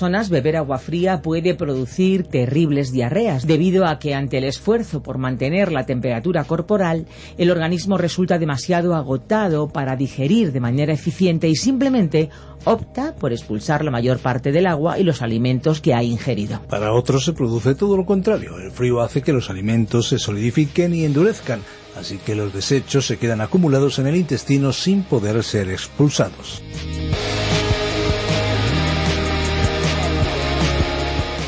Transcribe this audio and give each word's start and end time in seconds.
Personas 0.00 0.30
beber 0.30 0.56
agua 0.56 0.78
fría 0.78 1.20
puede 1.20 1.54
producir 1.54 2.24
terribles 2.24 2.90
diarreas, 2.90 3.46
debido 3.46 3.84
a 3.84 3.98
que 3.98 4.14
ante 4.14 4.38
el 4.38 4.44
esfuerzo 4.44 5.02
por 5.02 5.18
mantener 5.18 5.70
la 5.70 5.84
temperatura 5.84 6.44
corporal, 6.44 7.04
el 7.36 7.50
organismo 7.50 7.98
resulta 7.98 8.38
demasiado 8.38 8.94
agotado 8.94 9.68
para 9.68 9.96
digerir 9.96 10.52
de 10.52 10.60
manera 10.60 10.94
eficiente 10.94 11.50
y 11.50 11.54
simplemente 11.54 12.30
opta 12.64 13.14
por 13.14 13.34
expulsar 13.34 13.84
la 13.84 13.90
mayor 13.90 14.20
parte 14.20 14.52
del 14.52 14.68
agua 14.68 14.98
y 14.98 15.02
los 15.02 15.20
alimentos 15.20 15.82
que 15.82 15.92
ha 15.92 16.02
ingerido. 16.02 16.62
Para 16.70 16.94
otros 16.94 17.26
se 17.26 17.34
produce 17.34 17.74
todo 17.74 17.94
lo 17.98 18.06
contrario. 18.06 18.58
El 18.58 18.70
frío 18.70 19.02
hace 19.02 19.20
que 19.20 19.34
los 19.34 19.50
alimentos 19.50 20.08
se 20.08 20.18
solidifiquen 20.18 20.94
y 20.94 21.04
endurezcan, 21.04 21.60
así 21.94 22.16
que 22.16 22.34
los 22.34 22.54
desechos 22.54 23.06
se 23.06 23.18
quedan 23.18 23.42
acumulados 23.42 23.98
en 23.98 24.06
el 24.06 24.16
intestino 24.16 24.72
sin 24.72 25.02
poder 25.02 25.44
ser 25.44 25.68
expulsados. 25.68 26.62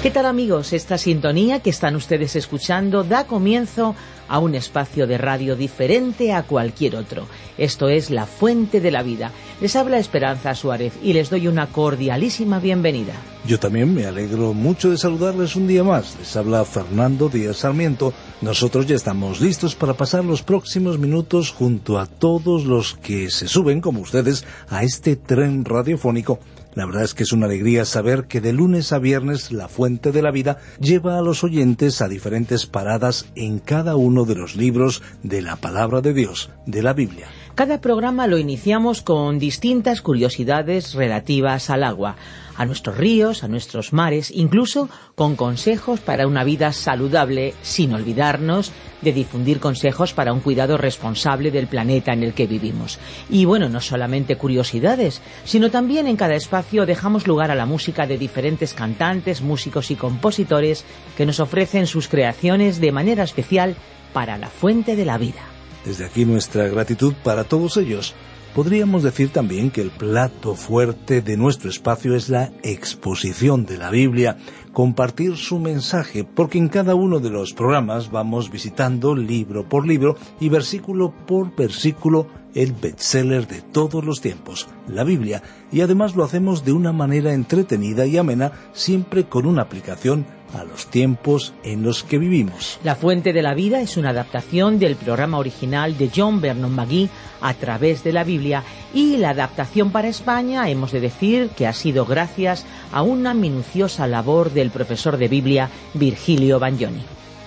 ¿Qué 0.03 0.11
tal 0.11 0.27
amigos? 0.27 0.73
Esta 0.73 0.99
sintonía 0.99 1.61
que 1.61 1.71
están 1.71 1.95
ustedes 1.95 2.35
escuchando 2.35 3.05
da 3.05 3.29
comienzo 3.29 3.95
a 4.27 4.41
un 4.41 4.57
espacio 4.57 5.07
de 5.07 5.17
radio 5.17 5.55
diferente 5.55 6.33
a 6.33 6.43
cualquier 6.43 6.97
otro. 6.97 7.29
Esto 7.57 7.89
es 7.89 8.11
La 8.11 8.27
Fuente 8.27 8.81
de 8.81 8.91
la 8.91 9.05
Vida. 9.05 9.31
Les 9.61 9.77
habla 9.77 10.01
Esperanza 10.01 10.57
Suárez 10.57 10.95
y 11.05 11.13
les 11.13 11.31
doy 11.31 11.47
una 11.47 11.69
cordialísima 11.69 12.59
bienvenida. 12.59 13.13
Yo 13.47 13.61
también 13.61 13.95
me 13.95 14.05
alegro 14.05 14.55
mucho 14.55 14.91
de 14.91 14.99
saludarles 14.99 15.55
un 15.55 15.69
día 15.69 15.85
más. 15.85 16.17
Les 16.19 16.35
habla 16.37 16.65
Fernando 16.65 17.29
Díaz 17.29 17.59
Sarmiento. 17.59 18.13
Nosotros 18.41 18.87
ya 18.87 18.97
estamos 18.97 19.41
listos 19.41 19.77
para 19.77 19.95
pasar 19.95 20.25
los 20.25 20.43
próximos 20.43 20.99
minutos 20.99 21.53
junto 21.53 22.01
a 22.01 22.07
todos 22.07 22.65
los 22.65 22.95
que 22.95 23.31
se 23.31 23.47
suben, 23.47 23.81
como 23.81 24.01
ustedes, 24.01 24.45
a 24.69 24.83
este 24.83 25.15
tren 25.15 25.65
radiofónico 25.65 26.41
la 26.75 26.87
verdad 26.87 27.05
es 27.05 27.15
que 27.15 27.23
es 27.23 27.33
una 27.33 27.47
alegría 27.47 27.85
saber 27.85 28.25
que 28.25 28.41
de 28.41 28.53
lunes 28.53 28.93
a 28.93 28.99
viernes 28.99 29.53
la 29.53 29.69
Fuente 29.69 30.13
de 30.13 30.23
la 30.23 30.31
Vida 30.31 30.59
lleva 30.81 31.19
a 31.19 31.23
los 31.23 31.45
oyentes 31.45 32.01
a 32.01 32.09
diferentes 32.09 32.67
paradas 32.67 33.27
en 33.35 33.59
cada 33.59 33.97
uno 33.97 34.25
de 34.25 34.37
los 34.37 34.57
libros 34.57 35.03
de 35.23 35.43
la 35.43 35.57
Palabra 35.57 36.01
de 36.01 36.15
Dios, 36.15 36.51
de 36.67 36.83
la 36.83 36.93
Biblia. 36.93 37.29
Cada 37.55 37.83
programa 37.83 38.27
lo 38.27 38.39
iniciamos 38.39 39.03
con 39.03 39.39
distintas 39.39 40.01
curiosidades 40.01 40.95
relativas 40.95 41.69
al 41.69 41.85
agua, 41.85 42.17
a 42.57 42.65
nuestros 42.65 42.97
ríos, 42.97 43.45
a 43.45 43.49
nuestros 43.49 43.93
mares, 43.93 44.31
incluso 44.31 44.89
con 45.15 45.37
consejos 45.37 46.01
para 46.01 46.27
una 46.27 46.45
vida 46.45 46.73
saludable, 46.73 47.53
sin 47.61 47.93
olvidarnos 47.93 48.73
de 49.03 49.13
difundir 49.13 49.61
consejos 49.61 50.15
para 50.15 50.33
un 50.33 50.41
cuidado 50.41 50.79
responsable 50.79 51.51
del 51.51 51.67
planeta 51.67 52.15
en 52.15 52.23
el 52.23 52.33
que 52.33 52.47
vivimos. 52.47 52.99
Y 53.29 53.45
bueno, 53.45 53.69
no 53.69 53.83
solamente 53.83 54.37
curiosidades, 54.37 55.21
sino 55.45 55.71
también 55.71 56.07
en 56.07 56.17
cada 56.17 56.35
espacio 56.35 56.87
dejamos 56.87 57.27
lugar 57.27 57.51
a 57.51 57.55
la 57.55 57.67
música 57.67 58.07
de 58.07 58.17
diferentes 58.17 58.73
cantantes, 58.73 59.43
músicos 59.43 59.91
y 59.91 59.97
compositores 59.97 60.87
que 61.19 61.27
nos 61.27 61.39
ofrecen 61.39 61.87
sus 61.87 62.09
creaciones 62.09 62.81
de 62.81 62.93
manera 62.93 63.25
especial 63.25 63.77
para 64.15 64.39
la 64.39 64.49
fuente 64.49 64.97
de 64.97 65.05
la 65.05 65.19
vida. 65.19 65.43
Desde 65.85 66.05
aquí 66.05 66.25
nuestra 66.25 66.69
gratitud 66.69 67.15
para 67.25 67.45
todos 67.45 67.77
ellos. 67.77 68.15
Podríamos 68.55 69.03
decir 69.03 69.31
también 69.31 69.71
que 69.71 69.81
el 69.81 69.91
plato 69.91 70.55
fuerte 70.55 71.23
de 71.23 71.39
nuestro 71.39 71.71
espacio 71.71 72.15
es 72.15 72.29
la 72.29 72.53
exposición 72.63 73.65
de 73.65 73.79
la 73.79 73.89
Biblia, 73.89 74.37
compartir 74.75 75.39
su 75.39 75.59
mensaje, 75.59 76.23
porque 76.23 76.59
en 76.59 76.69
cada 76.69 76.95
uno 76.95 77.19
de 77.19 77.31
los 77.31 77.55
programas 77.55 78.11
vamos 78.11 78.51
visitando 78.51 79.15
libro 79.17 79.67
por 79.67 79.87
libro 79.87 80.17
y 80.39 80.51
versículo 80.51 81.15
por 81.27 81.57
versículo 81.57 82.27
el 82.55 82.73
bestseller 82.73 83.47
de 83.47 83.63
todos 83.63 84.05
los 84.05 84.21
tiempos, 84.21 84.69
la 84.87 85.05
Biblia, 85.05 85.43
y 85.71 85.81
además 85.81 86.15
lo 86.15 86.23
hacemos 86.23 86.63
de 86.63 86.73
una 86.73 86.93
manera 86.93 87.33
entretenida 87.33 88.05
y 88.05 88.19
amena, 88.19 88.53
siempre 88.75 89.25
con 89.25 89.47
una 89.47 89.63
aplicación 89.63 90.27
a 90.55 90.65
los 90.65 90.87
tiempos 90.87 91.53
en 91.63 91.83
los 91.83 92.03
que 92.03 92.19
vivimos. 92.19 92.79
La 92.85 92.95
Fuente 92.95 93.33
de 93.33 93.43
la 93.43 93.55
Vida 93.55 93.81
es 93.81 93.97
una 93.97 94.11
adaptación 94.11 94.79
del 94.79 94.97
programa 94.97 95.39
original 95.39 95.97
de 95.97 96.11
John 96.15 96.41
Vernon 96.41 96.75
McGee 96.75 97.11
a 97.41 97.55
través 97.55 98.05
de 98.05 98.13
la 98.13 98.25
Biblia 98.25 98.63
y 98.95 99.17
la 99.17 99.31
adaptación 99.31 99.91
para 99.91 100.09
España 100.09 100.69
hemos 100.69 100.93
de 100.93 101.01
decir 101.01 101.51
que 101.57 101.67
ha 101.67 101.73
sido 101.73 102.07
gracias 102.07 102.65
a 102.93 103.03
una 103.03 103.35
minuciosa 103.35 104.07
labor 104.07 104.53
del 104.53 104.71
profesor 104.71 105.17
de 105.17 105.29
Biblia 105.29 105.71
Virgilio 105.95 106.59
Bagnoni. 106.59 107.03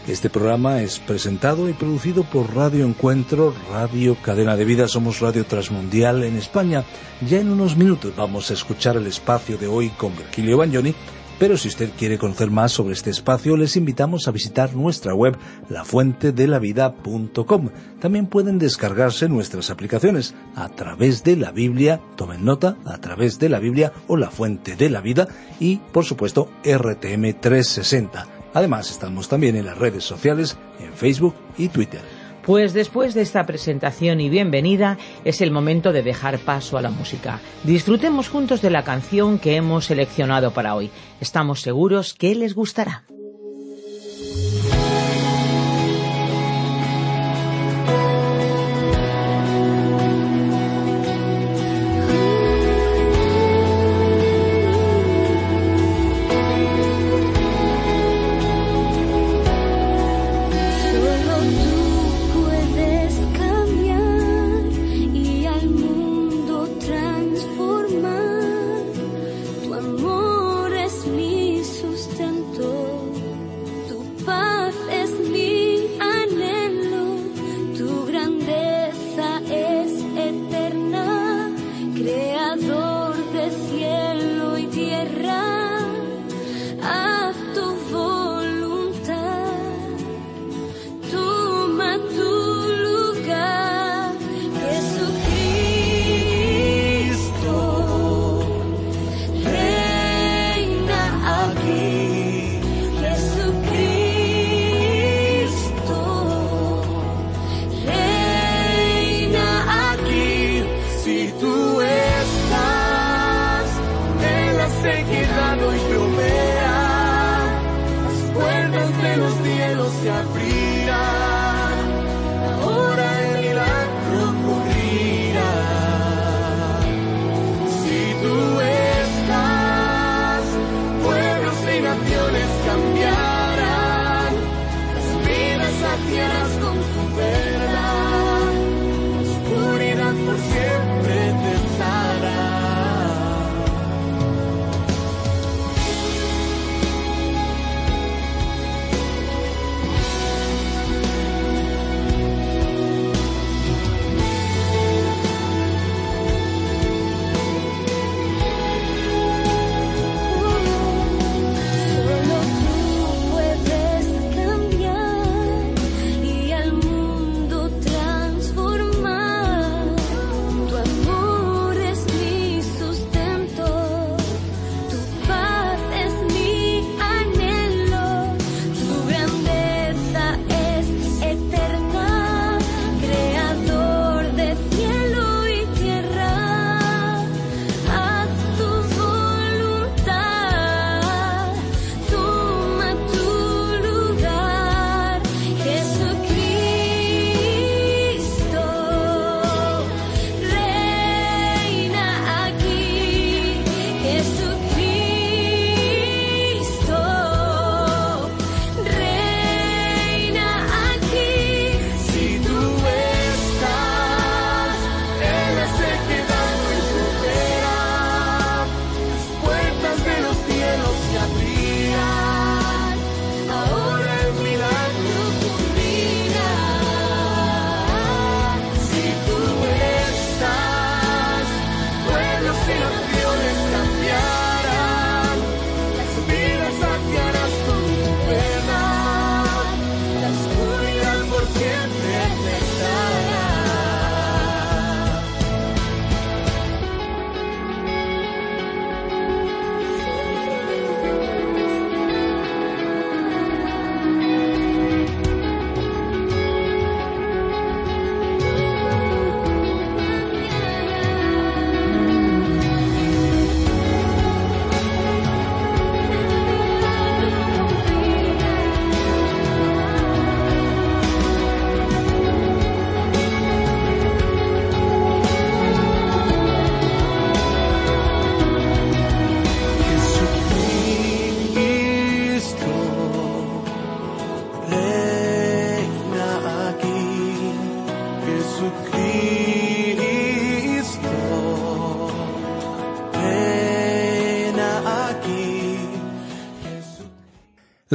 Este 0.08 0.30
programa 0.30 0.84
es 0.84 1.00
presentado 1.00 1.68
y 1.68 1.74
producido 1.74 2.24
por 2.24 2.56
Radio 2.56 2.86
Encuentro, 2.86 3.56
Radio 3.72 4.16
Cadena 4.22 4.56
de 4.56 4.64
Vida, 4.64 4.88
somos 4.88 5.20
Radio 5.20 5.46
Transmundial 5.46 6.24
en 6.24 6.38
España. 6.38 6.84
Ya 7.28 7.40
en 7.40 7.50
unos 7.50 7.76
minutos 7.76 8.14
vamos 8.16 8.52
a 8.52 8.54
escuchar 8.54 8.98
el 8.98 9.08
espacio 9.08 9.58
de 9.58 9.66
hoy 9.66 9.90
con 9.90 10.16
Virgilio 10.16 10.58
Bagnoni 10.58 10.94
pero 11.40 11.58
si 11.58 11.68
usted 11.68 11.90
quiere 11.98 12.18
conocer 12.18 12.50
más 12.50 12.72
sobre 12.72 12.94
este 12.94 13.10
espacio, 13.10 13.58
les 13.58 13.76
invitamos 13.76 14.28
a 14.28 14.32
visitar 14.32 14.76
nuestra 14.76 15.14
web 15.14 15.38
lafuentedelavida.com. 15.70 17.70
También 18.00 18.28
pueden 18.28 18.60
descargarse 18.60 19.28
nuestras 19.28 19.70
aplicaciones 19.70 20.36
a 20.56 20.70
través 20.70 21.24
de 21.24 21.36
la 21.36 21.52
Biblia, 21.52 22.02
tomen 22.16 22.46
nota, 22.46 22.78
a 22.86 23.00
través 23.00 23.40
de 23.40 23.50
la 23.50 23.60
Biblia 23.60 23.92
o 24.08 24.18
la 24.18 24.30
Fuente 24.30 24.76
de 24.76 24.90
la 24.90 25.02
Vida 25.02 25.28
y, 25.60 25.78
por 25.92 26.06
supuesto, 26.06 26.50
RTM 26.64 27.40
360. 27.40 28.28
Además, 28.54 28.90
estamos 28.90 29.28
también 29.28 29.58
en 29.58 29.66
las 29.66 29.78
redes 29.78 30.06
sociales, 30.06 30.58
en 30.80 30.94
Facebook 30.94 31.36
y 31.58 31.68
Twitter. 31.68 32.02
Pues 32.46 32.74
después 32.74 33.16
de 33.16 33.24
esta 33.24 33.46
presentación 33.48 34.22
y 34.22 34.30
bienvenida 34.30 35.00
es 35.24 35.42
el 35.42 35.50
momento 35.50 35.92
de 35.92 36.04
dejar 36.04 36.38
paso 36.38 36.78
a 36.78 36.82
la 36.82 36.92
música. 36.92 37.40
Disfrutemos 37.64 38.30
juntos 38.30 38.62
de 38.62 38.70
la 38.70 38.84
canción 38.84 39.40
que 39.40 39.56
hemos 39.56 39.86
seleccionado 39.86 40.52
para 40.52 40.76
hoy. 40.76 40.92
Estamos 41.20 41.62
seguros 41.62 42.14
que 42.14 42.36
les 42.36 42.54
gustará. 42.54 43.04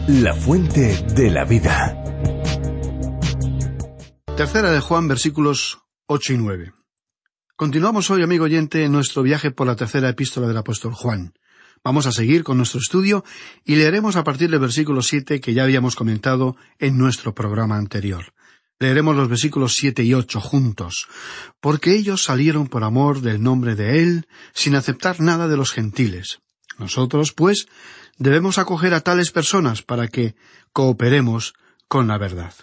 La 0.09 0.35
fuente 0.35 1.05
de 1.15 1.31
la 1.31 1.45
vida. 1.45 1.97
Tercera 4.37 4.73
de 4.73 4.81
Juan, 4.81 5.07
versículos 5.07 5.79
8 6.07 6.33
y 6.33 6.37
9. 6.39 6.73
Continuamos 7.55 8.11
hoy, 8.11 8.25
amigo 8.25 8.47
oyente, 8.47 8.83
en 8.83 8.91
nuestro 8.91 9.23
viaje 9.23 9.53
por 9.53 9.69
la 9.69 9.77
tercera 9.77 10.09
epístola 10.09 10.49
del 10.49 10.57
apóstol 10.57 10.93
Juan. 10.93 11.35
Vamos 11.85 12.07
a 12.07 12.13
seguir 12.13 12.43
con 12.43 12.57
nuestro 12.57 12.81
estudio 12.81 13.25
y 13.65 13.77
leeremos 13.77 14.17
a 14.17 14.25
partir 14.25 14.51
del 14.51 14.59
versículo 14.59 15.03
7 15.03 15.41
que 15.41 15.55
ya 15.55 15.63
habíamos 15.63 15.95
comentado 15.95 16.57
en 16.81 16.99
nuestro 16.99 17.33
programa 17.33 17.77
anterior. 17.77 18.35
Leeremos 18.81 19.15
los 19.15 19.29
versículos 19.29 19.77
siete 19.77 20.03
y 20.03 20.15
ocho 20.15 20.41
juntos, 20.41 21.07
porque 21.61 21.95
ellos 21.95 22.25
salieron 22.25 22.67
por 22.67 22.83
amor 22.83 23.21
del 23.21 23.41
nombre 23.41 23.77
de 23.77 24.03
Él, 24.03 24.27
sin 24.53 24.75
aceptar 24.75 25.21
nada 25.21 25.47
de 25.47 25.57
los 25.57 25.71
gentiles. 25.71 26.41
Nosotros, 26.79 27.33
pues, 27.33 27.69
debemos 28.19 28.59
acoger 28.59 28.95
a 28.95 29.01
tales 29.01 29.31
personas 29.31 29.83
para 29.83 30.09
que 30.09 30.35
cooperemos 30.73 31.55
con 31.89 32.09
la 32.09 32.19
verdad. 32.19 32.55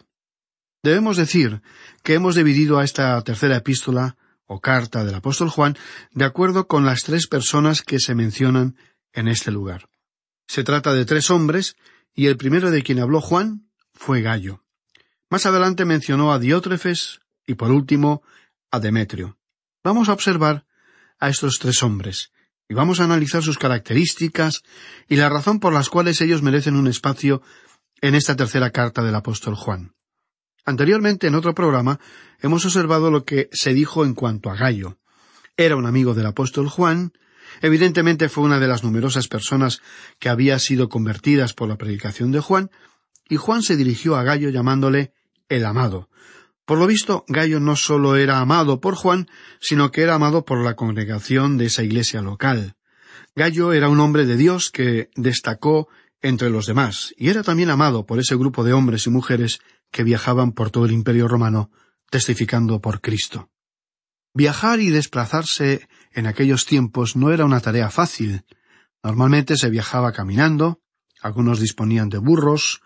Debemos 0.81 1.17
decir 1.17 1.61
que 2.03 2.13
hemos 2.13 2.35
dividido 2.35 2.79
a 2.79 2.85
esta 2.85 3.21
tercera 3.23 3.57
epístola 3.57 4.17
o 4.45 4.61
carta 4.61 5.03
del 5.03 5.15
apóstol 5.15 5.49
Juan 5.49 5.77
de 6.11 6.25
acuerdo 6.25 6.67
con 6.67 6.85
las 6.85 7.03
tres 7.03 7.27
personas 7.27 7.81
que 7.81 7.99
se 7.99 8.15
mencionan 8.15 8.77
en 9.13 9.27
este 9.27 9.51
lugar. 9.51 9.89
Se 10.47 10.63
trata 10.63 10.93
de 10.93 11.05
tres 11.05 11.29
hombres 11.29 11.75
y 12.15 12.27
el 12.27 12.37
primero 12.37 12.71
de 12.71 12.81
quien 12.81 12.99
habló 12.99 13.21
Juan 13.21 13.69
fue 13.93 14.21
Gallo. 14.21 14.63
Más 15.29 15.45
adelante 15.45 15.85
mencionó 15.85 16.33
a 16.33 16.39
Diótrefes 16.39 17.19
y 17.45 17.55
por 17.55 17.71
último 17.71 18.23
a 18.71 18.79
Demetrio. 18.79 19.37
Vamos 19.83 20.09
a 20.09 20.13
observar 20.13 20.65
a 21.19 21.29
estos 21.29 21.59
tres 21.59 21.83
hombres 21.83 22.31
y 22.69 22.75
vamos 22.75 22.99
a 22.99 23.05
analizar 23.05 23.41
sus 23.41 23.57
características 23.57 24.61
y 25.07 25.15
la 25.15 25.27
razón 25.27 25.59
por 25.59 25.73
las 25.73 25.89
cuales 25.89 26.21
ellos 26.21 26.43
merecen 26.43 26.75
un 26.75 26.87
espacio 26.87 27.41
en 27.99 28.13
esta 28.13 28.35
tercera 28.35 28.69
carta 28.69 29.03
del 29.03 29.15
apóstol 29.15 29.55
Juan. 29.55 29.95
Anteriormente, 30.65 31.25
en 31.25 31.33
otro 31.33 31.55
programa, 31.55 31.99
hemos 32.39 32.63
observado 32.65 33.09
lo 33.09 33.25
que 33.25 33.49
se 33.51 33.73
dijo 33.73 34.05
en 34.05 34.13
cuanto 34.13 34.51
a 34.51 34.55
Gallo. 34.55 34.99
Era 35.57 35.75
un 35.75 35.87
amigo 35.87 36.13
del 36.13 36.27
apóstol 36.27 36.69
Juan, 36.69 37.11
evidentemente 37.61 38.29
fue 38.29 38.43
una 38.43 38.59
de 38.59 38.67
las 38.67 38.83
numerosas 38.83 39.27
personas 39.27 39.81
que 40.19 40.29
había 40.29 40.59
sido 40.59 40.89
convertidas 40.89 41.53
por 41.53 41.67
la 41.67 41.77
predicación 41.77 42.31
de 42.31 42.39
Juan, 42.39 42.69
y 43.27 43.37
Juan 43.37 43.63
se 43.63 43.77
dirigió 43.77 44.15
a 44.15 44.23
Gallo 44.23 44.49
llamándole 44.49 45.11
el 45.49 45.65
amado, 45.65 46.07
por 46.69 46.77
lo 46.77 46.85
visto, 46.85 47.25
Gallo 47.27 47.59
no 47.59 47.75
solo 47.75 48.15
era 48.15 48.37
amado 48.37 48.79
por 48.79 48.93
Juan, 48.93 49.27
sino 49.59 49.89
que 49.89 50.03
era 50.03 50.13
amado 50.13 50.45
por 50.45 50.63
la 50.63 50.75
congregación 50.75 51.57
de 51.57 51.65
esa 51.65 51.81
iglesia 51.81 52.21
local. 52.21 52.75
Gallo 53.35 53.73
era 53.73 53.89
un 53.89 53.99
hombre 53.99 54.27
de 54.27 54.37
Dios 54.37 54.69
que 54.69 55.09
destacó 55.15 55.87
entre 56.21 56.51
los 56.51 56.67
demás, 56.67 57.11
y 57.17 57.29
era 57.29 57.41
también 57.41 57.71
amado 57.71 58.05
por 58.05 58.19
ese 58.19 58.35
grupo 58.35 58.63
de 58.63 58.73
hombres 58.73 59.07
y 59.07 59.09
mujeres 59.09 59.61
que 59.89 60.03
viajaban 60.03 60.51
por 60.51 60.69
todo 60.69 60.85
el 60.85 60.91
imperio 60.91 61.27
romano, 61.27 61.71
testificando 62.11 62.79
por 62.81 63.01
Cristo. 63.01 63.49
Viajar 64.35 64.79
y 64.79 64.91
desplazarse 64.91 65.89
en 66.13 66.27
aquellos 66.27 66.67
tiempos 66.67 67.15
no 67.15 67.31
era 67.31 67.45
una 67.45 67.61
tarea 67.61 67.89
fácil. 67.89 68.45
Normalmente 69.01 69.57
se 69.57 69.71
viajaba 69.71 70.11
caminando, 70.11 70.81
algunos 71.19 71.59
disponían 71.59 72.09
de 72.09 72.19
burros, 72.19 72.83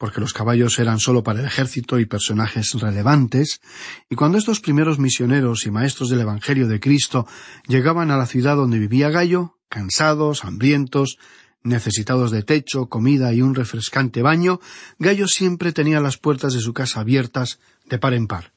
porque 0.00 0.22
los 0.22 0.32
caballos 0.32 0.78
eran 0.78 0.98
solo 0.98 1.22
para 1.22 1.40
el 1.40 1.46
ejército 1.46 2.00
y 2.00 2.06
personajes 2.06 2.72
relevantes, 2.72 3.60
y 4.08 4.14
cuando 4.14 4.38
estos 4.38 4.60
primeros 4.60 4.98
misioneros 4.98 5.66
y 5.66 5.70
maestros 5.70 6.08
del 6.08 6.22
Evangelio 6.22 6.68
de 6.68 6.80
Cristo 6.80 7.26
llegaban 7.68 8.10
a 8.10 8.16
la 8.16 8.24
ciudad 8.24 8.56
donde 8.56 8.78
vivía 8.78 9.10
Gallo, 9.10 9.58
cansados, 9.68 10.42
hambrientos, 10.46 11.18
necesitados 11.62 12.30
de 12.30 12.42
techo, 12.42 12.88
comida 12.88 13.34
y 13.34 13.42
un 13.42 13.54
refrescante 13.54 14.22
baño, 14.22 14.60
Gallo 14.98 15.28
siempre 15.28 15.70
tenía 15.70 16.00
las 16.00 16.16
puertas 16.16 16.54
de 16.54 16.60
su 16.60 16.72
casa 16.72 17.00
abiertas 17.00 17.60
de 17.84 17.98
par 17.98 18.14
en 18.14 18.26
par. 18.26 18.54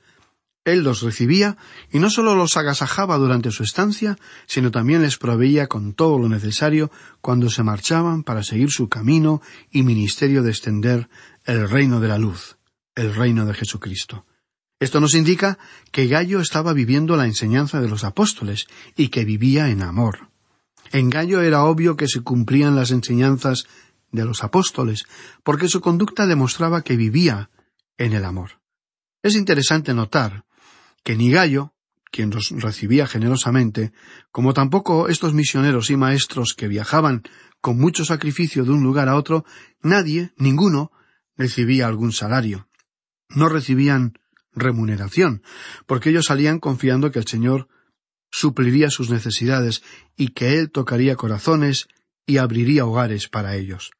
Él 0.65 0.83
los 0.83 1.01
recibía 1.01 1.57
y 1.91 1.99
no 1.99 2.09
solo 2.09 2.35
los 2.35 2.55
agasajaba 2.55 3.17
durante 3.17 3.51
su 3.51 3.63
estancia, 3.63 4.17
sino 4.45 4.71
también 4.71 5.01
les 5.01 5.17
proveía 5.17 5.67
con 5.67 5.93
todo 5.93 6.17
lo 6.17 6.29
necesario 6.29 6.89
cuando 7.19 7.49
se 7.49 7.63
marchaban 7.63 8.23
para 8.23 8.43
seguir 8.43 8.71
su 8.71 8.87
camino 8.87 9.41
y 9.71 9.83
ministerio 9.83 10.41
de 10.41 10.51
extender 10.51 11.09
el 11.45 11.69
reino 11.69 11.99
de 11.99 12.07
la 12.07 12.17
luz, 12.17 12.57
el 12.95 13.13
reino 13.13 13.45
de 13.45 13.53
Jesucristo. 13.53 14.25
Esto 14.79 14.99
nos 14.99 15.15
indica 15.15 15.57
que 15.91 16.07
Gallo 16.07 16.39
estaba 16.41 16.73
viviendo 16.73 17.15
la 17.15 17.25
enseñanza 17.25 17.79
de 17.81 17.87
los 17.87 18.03
apóstoles 18.03 18.67
y 18.95 19.09
que 19.09 19.25
vivía 19.25 19.69
en 19.69 19.81
amor. 19.81 20.29
En 20.91 21.09
Gallo 21.09 21.41
era 21.41 21.63
obvio 21.63 21.95
que 21.95 22.07
se 22.07 22.21
cumplían 22.21 22.75
las 22.75 22.91
enseñanzas 22.91 23.65
de 24.11 24.25
los 24.25 24.43
apóstoles, 24.43 25.05
porque 25.43 25.67
su 25.67 25.81
conducta 25.81 26.27
demostraba 26.27 26.81
que 26.81 26.97
vivía 26.97 27.49
en 27.97 28.13
el 28.13 28.25
amor. 28.25 28.59
Es 29.21 29.35
interesante 29.35 29.93
notar 29.93 30.45
que 31.03 31.15
ni 31.15 31.31
Gallo, 31.31 31.73
quien 32.11 32.29
los 32.29 32.51
recibía 32.51 33.07
generosamente, 33.07 33.91
como 34.31 34.53
tampoco 34.53 35.07
estos 35.07 35.33
misioneros 35.33 35.89
y 35.89 35.95
maestros 35.97 36.53
que 36.53 36.67
viajaban 36.67 37.23
con 37.59 37.79
mucho 37.79 38.05
sacrificio 38.05 38.65
de 38.65 38.71
un 38.71 38.83
lugar 38.83 39.09
a 39.09 39.15
otro, 39.15 39.45
nadie, 39.81 40.33
ninguno, 40.37 40.91
recibía 41.37 41.87
algún 41.87 42.11
salario. 42.11 42.67
No 43.29 43.49
recibían 43.49 44.19
remuneración, 44.53 45.41
porque 45.85 46.09
ellos 46.09 46.25
salían 46.25 46.59
confiando 46.59 47.11
que 47.11 47.19
el 47.19 47.27
Señor 47.27 47.67
supliría 48.31 48.89
sus 48.89 49.09
necesidades 49.09 49.83
y 50.15 50.29
que 50.29 50.59
Él 50.59 50.71
tocaría 50.71 51.15
corazones 51.15 51.87
y 52.25 52.37
abriría 52.37 52.85
hogares 52.85 53.27
para 53.27 53.55
ellos. 53.55 53.91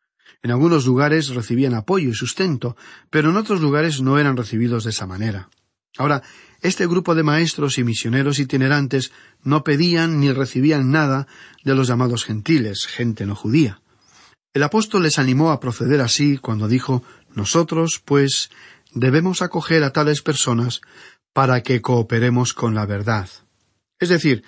En 0.41 0.51
algunos 0.51 0.85
lugares 0.85 1.29
recibían 1.29 1.73
apoyo 1.73 2.09
y 2.09 2.13
sustento, 2.13 2.75
pero 3.09 3.29
en 3.29 3.37
otros 3.37 3.61
lugares 3.61 4.01
no 4.01 4.19
eran 4.19 4.35
recibidos 4.35 4.83
de 4.83 4.89
esa 4.89 5.07
manera. 5.07 5.49
Ahora, 5.97 6.23
este 6.61 6.87
grupo 6.87 7.13
de 7.13 7.23
maestros 7.23 7.77
y 7.77 7.83
misioneros 7.83 8.39
itinerantes 8.39 9.11
no 9.43 9.63
pedían 9.63 10.19
ni 10.19 10.31
recibían 10.31 10.91
nada 10.91 11.27
de 11.63 11.75
los 11.75 11.87
llamados 11.87 12.25
gentiles, 12.25 12.87
gente 12.87 13.25
no 13.25 13.35
judía. 13.35 13.82
El 14.53 14.63
apóstol 14.63 15.03
les 15.03 15.17
animó 15.17 15.51
a 15.51 15.59
proceder 15.59 16.01
así 16.01 16.37
cuando 16.37 16.67
dijo 16.67 17.03
nosotros, 17.33 18.01
pues, 18.03 18.51
debemos 18.93 19.41
acoger 19.41 19.83
a 19.83 19.91
tales 19.91 20.21
personas 20.21 20.81
para 21.33 21.63
que 21.63 21.81
cooperemos 21.81 22.53
con 22.53 22.75
la 22.75 22.85
verdad. 22.85 23.27
Es 23.99 24.09
decir, 24.09 24.43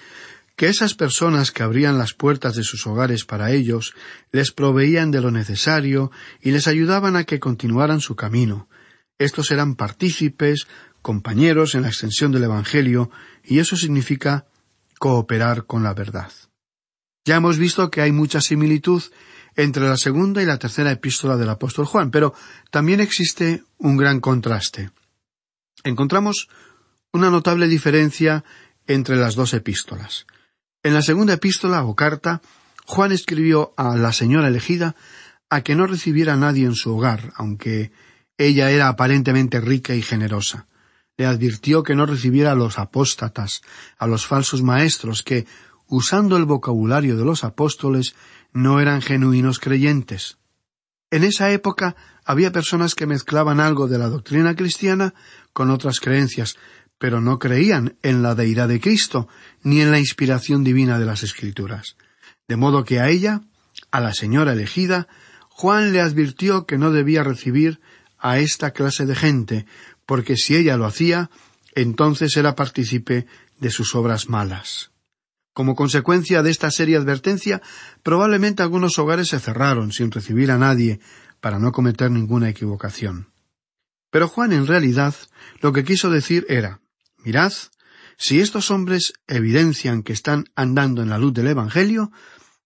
que 0.55 0.67
esas 0.67 0.93
personas 0.93 1.51
que 1.51 1.63
abrían 1.63 1.97
las 1.97 2.13
puertas 2.13 2.55
de 2.55 2.63
sus 2.63 2.85
hogares 2.87 3.25
para 3.25 3.51
ellos 3.51 3.93
les 4.31 4.51
proveían 4.51 5.11
de 5.11 5.21
lo 5.21 5.31
necesario 5.31 6.11
y 6.39 6.51
les 6.51 6.67
ayudaban 6.67 7.15
a 7.15 7.23
que 7.23 7.39
continuaran 7.39 7.99
su 7.99 8.15
camino. 8.15 8.69
Estos 9.17 9.51
eran 9.51 9.75
partícipes, 9.75 10.67
compañeros 11.01 11.75
en 11.75 11.81
la 11.81 11.89
extensión 11.89 12.31
del 12.31 12.43
Evangelio, 12.43 13.09
y 13.43 13.59
eso 13.59 13.75
significa 13.75 14.45
cooperar 14.99 15.65
con 15.65 15.83
la 15.83 15.93
verdad. 15.93 16.31
Ya 17.25 17.37
hemos 17.37 17.57
visto 17.57 17.89
que 17.89 18.01
hay 18.01 18.11
mucha 18.11 18.39
similitud 18.39 19.03
entre 19.55 19.87
la 19.87 19.97
segunda 19.97 20.41
y 20.41 20.45
la 20.45 20.59
tercera 20.59 20.91
epístola 20.91 21.37
del 21.37 21.49
apóstol 21.49 21.85
Juan, 21.85 22.11
pero 22.11 22.33
también 22.71 22.99
existe 22.99 23.63
un 23.77 23.97
gran 23.97 24.19
contraste. 24.19 24.91
Encontramos 25.83 26.49
una 27.13 27.29
notable 27.29 27.67
diferencia 27.67 28.43
entre 28.87 29.15
las 29.15 29.35
dos 29.35 29.53
epístolas. 29.53 30.25
En 30.83 30.93
la 30.93 31.01
segunda 31.01 31.33
epístola 31.33 31.83
o 31.83 31.95
carta, 31.95 32.41
Juan 32.85 33.11
escribió 33.11 33.73
a 33.77 33.95
la 33.95 34.13
señora 34.13 34.49
elegida 34.49 34.95
a 35.49 35.61
que 35.61 35.75
no 35.75 35.87
recibiera 35.87 36.33
a 36.33 36.37
nadie 36.37 36.65
en 36.65 36.75
su 36.75 36.95
hogar, 36.95 37.33
aunque 37.35 37.91
ella 38.37 38.69
era 38.69 38.89
aparentemente 38.89 39.61
rica 39.61 39.95
y 39.95 40.01
generosa. 40.01 40.67
Le 41.17 41.25
advirtió 41.25 41.83
que 41.83 41.95
no 41.95 42.05
recibiera 42.05 42.51
a 42.51 42.55
los 42.55 42.77
apóstatas, 42.77 43.61
a 43.97 44.05
los 44.05 44.27
falsos 44.27 44.61
maestros, 44.61 45.23
que, 45.23 45.47
usando 45.87 46.35
el 46.35 46.45
vocabulario 46.45 47.15
de 47.15 47.23
los 47.23 47.43
apóstoles, 47.43 48.15
no 48.55 48.79
eran 48.79 49.01
genuinos 49.01 49.59
creyentes. 49.59 50.37
En 51.11 51.25
esa 51.25 51.51
época 51.51 51.97
había 52.23 52.53
personas 52.53 52.95
que 52.95 53.05
mezclaban 53.05 53.59
algo 53.59 53.87
de 53.89 53.99
la 53.99 54.07
doctrina 54.07 54.55
cristiana 54.55 55.13
con 55.51 55.69
otras 55.69 55.99
creencias, 55.99 56.55
pero 56.97 57.19
no 57.19 57.37
creían 57.37 57.97
en 58.01 58.23
la 58.23 58.33
deidad 58.33 58.69
de 58.69 58.79
Cristo 58.79 59.27
ni 59.61 59.81
en 59.81 59.91
la 59.91 59.99
inspiración 59.99 60.63
divina 60.63 60.97
de 60.97 61.05
las 61.05 61.21
Escrituras. 61.21 61.97
De 62.47 62.55
modo 62.55 62.85
que 62.85 63.01
a 63.01 63.09
ella, 63.09 63.41
a 63.91 63.99
la 63.99 64.13
señora 64.13 64.53
elegida, 64.53 65.09
Juan 65.49 65.91
le 65.91 65.99
advirtió 65.99 66.65
que 66.65 66.77
no 66.77 66.91
debía 66.91 67.23
recibir 67.23 67.81
a 68.17 68.39
esta 68.39 68.71
clase 68.71 69.05
de 69.05 69.15
gente, 69.15 69.65
porque 70.05 70.37
si 70.37 70.55
ella 70.55 70.77
lo 70.77 70.85
hacía, 70.85 71.29
entonces 71.73 72.37
era 72.37 72.55
partícipe 72.55 73.27
de 73.59 73.69
sus 73.69 73.95
obras 73.95 74.29
malas. 74.29 74.94
Como 75.55 75.73
consecuencia 75.73 76.43
de 76.43 76.51
esta 76.51 76.69
seria 76.69 76.97
advertencia, 76.97 77.61
probablemente 78.03 78.61
algunos 78.61 78.99
hogares 78.99 79.29
se 79.29 79.39
cerraron 79.39 79.93
sin 79.93 80.11
recibir 80.11 80.51
a 80.51 80.57
nadie 80.57 80.99
para 81.39 81.59
no 81.59 81.71
cometer 81.71 82.11
ninguna 82.11 82.49
equivocación. 82.49 83.31
Pero 84.11 84.27
Juan 84.27 84.51
en 84.51 84.67
realidad 84.67 85.15
lo 85.61 85.71
que 85.71 85.85
quiso 85.85 86.09
decir 86.09 86.45
era 86.49 86.81
Mirad, 87.23 87.53
si 88.17 88.41
estos 88.41 88.69
hombres 88.69 89.13
evidencian 89.27 90.03
que 90.03 90.11
están 90.11 90.43
andando 90.57 91.01
en 91.01 91.09
la 91.09 91.17
luz 91.17 91.33
del 91.33 91.47
Evangelio, 91.47 92.11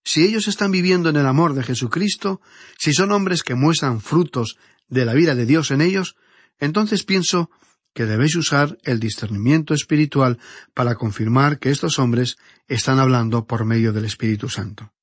si 0.03 0.23
ellos 0.23 0.47
están 0.47 0.71
viviendo 0.71 1.09
en 1.09 1.17
el 1.17 1.27
amor 1.27 1.53
de 1.53 1.61
Jesucristo, 1.61 2.41
si 2.79 2.91
son 2.93 3.11
hombres 3.11 3.43
que 3.43 3.53
muestran 3.53 4.01
frutos 4.01 4.57
de 4.87 5.05
la 5.05 5.13
vida 5.13 5.35
de 5.35 5.45
Dios 5.45 5.69
en 5.69 5.81
ellos, 5.81 6.15
entonces 6.57 7.03
pienso 7.03 7.51
que 7.93 8.05
debéis 8.05 8.35
usar 8.35 8.77
el 8.83 8.99
discernimiento 8.99 9.73
espiritual 9.73 10.39
para 10.73 10.95
confirmar 10.95 11.59
que 11.59 11.71
estos 11.71 11.99
hombres 11.99 12.37
están 12.67 12.99
hablando 12.99 13.45
por 13.45 13.65
medio 13.65 13.93
del 13.93 14.05
Espíritu 14.05 14.49
Santo. 14.49 14.93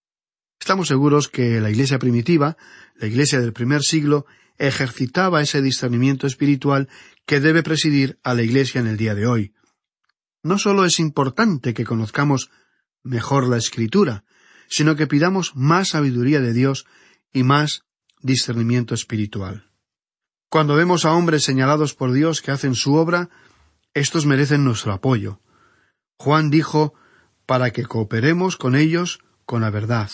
Estamos 0.59 0.89
seguros 0.89 1.29
que 1.29 1.61
la 1.61 1.71
Iglesia 1.71 1.99
primitiva, 1.99 2.57
la 2.97 3.07
Iglesia 3.07 3.41
del 3.41 3.53
primer 3.53 3.83
siglo, 3.83 4.27
ejercitaba 4.59 5.43
ese 5.43 5.61
discernimiento 5.61 6.27
espiritual 6.27 6.89
que 7.27 7.41
debe 7.41 7.63
presidir 7.63 8.19
a 8.23 8.35
la 8.35 8.43
Iglesia 8.43 8.81
en 8.81 8.87
el 8.87 8.97
día 8.97 9.15
de 9.15 9.27
hoy. 9.27 9.55
No 10.43 10.59
solo 10.59 10.85
es 10.85 10.99
importante 10.99 11.75
que 11.75 11.85
conozcamos 11.85 12.51
mejor 13.03 13.49
la 13.49 13.59
Escritura, 13.59 14.25
sino 14.69 14.97
que 14.97 15.07
pidamos 15.07 15.55
más 15.55 15.89
sabiduría 15.91 16.41
de 16.41 16.53
Dios 16.53 16.87
y 17.33 17.43
más 17.43 17.83
discernimiento 18.23 18.95
espiritual. 18.95 19.66
Cuando 20.49 20.75
vemos 20.75 21.05
a 21.05 21.13
hombres 21.13 21.45
señalados 21.45 21.95
por 21.95 22.13
Dios 22.13 22.41
que 22.41 22.53
hacen 22.53 22.75
su 22.75 22.95
obra, 22.95 23.29
estos 23.95 24.27
merecen 24.27 24.65
nuestro 24.65 24.93
apoyo. 24.93 25.41
Juan 26.19 26.51
dijo, 26.51 26.95
para 27.47 27.71
que 27.71 27.85
cooperemos 27.85 28.57
con 28.57 28.75
ellos 28.77 29.21
con 29.45 29.63
la 29.63 29.71
verdad. 29.71 30.11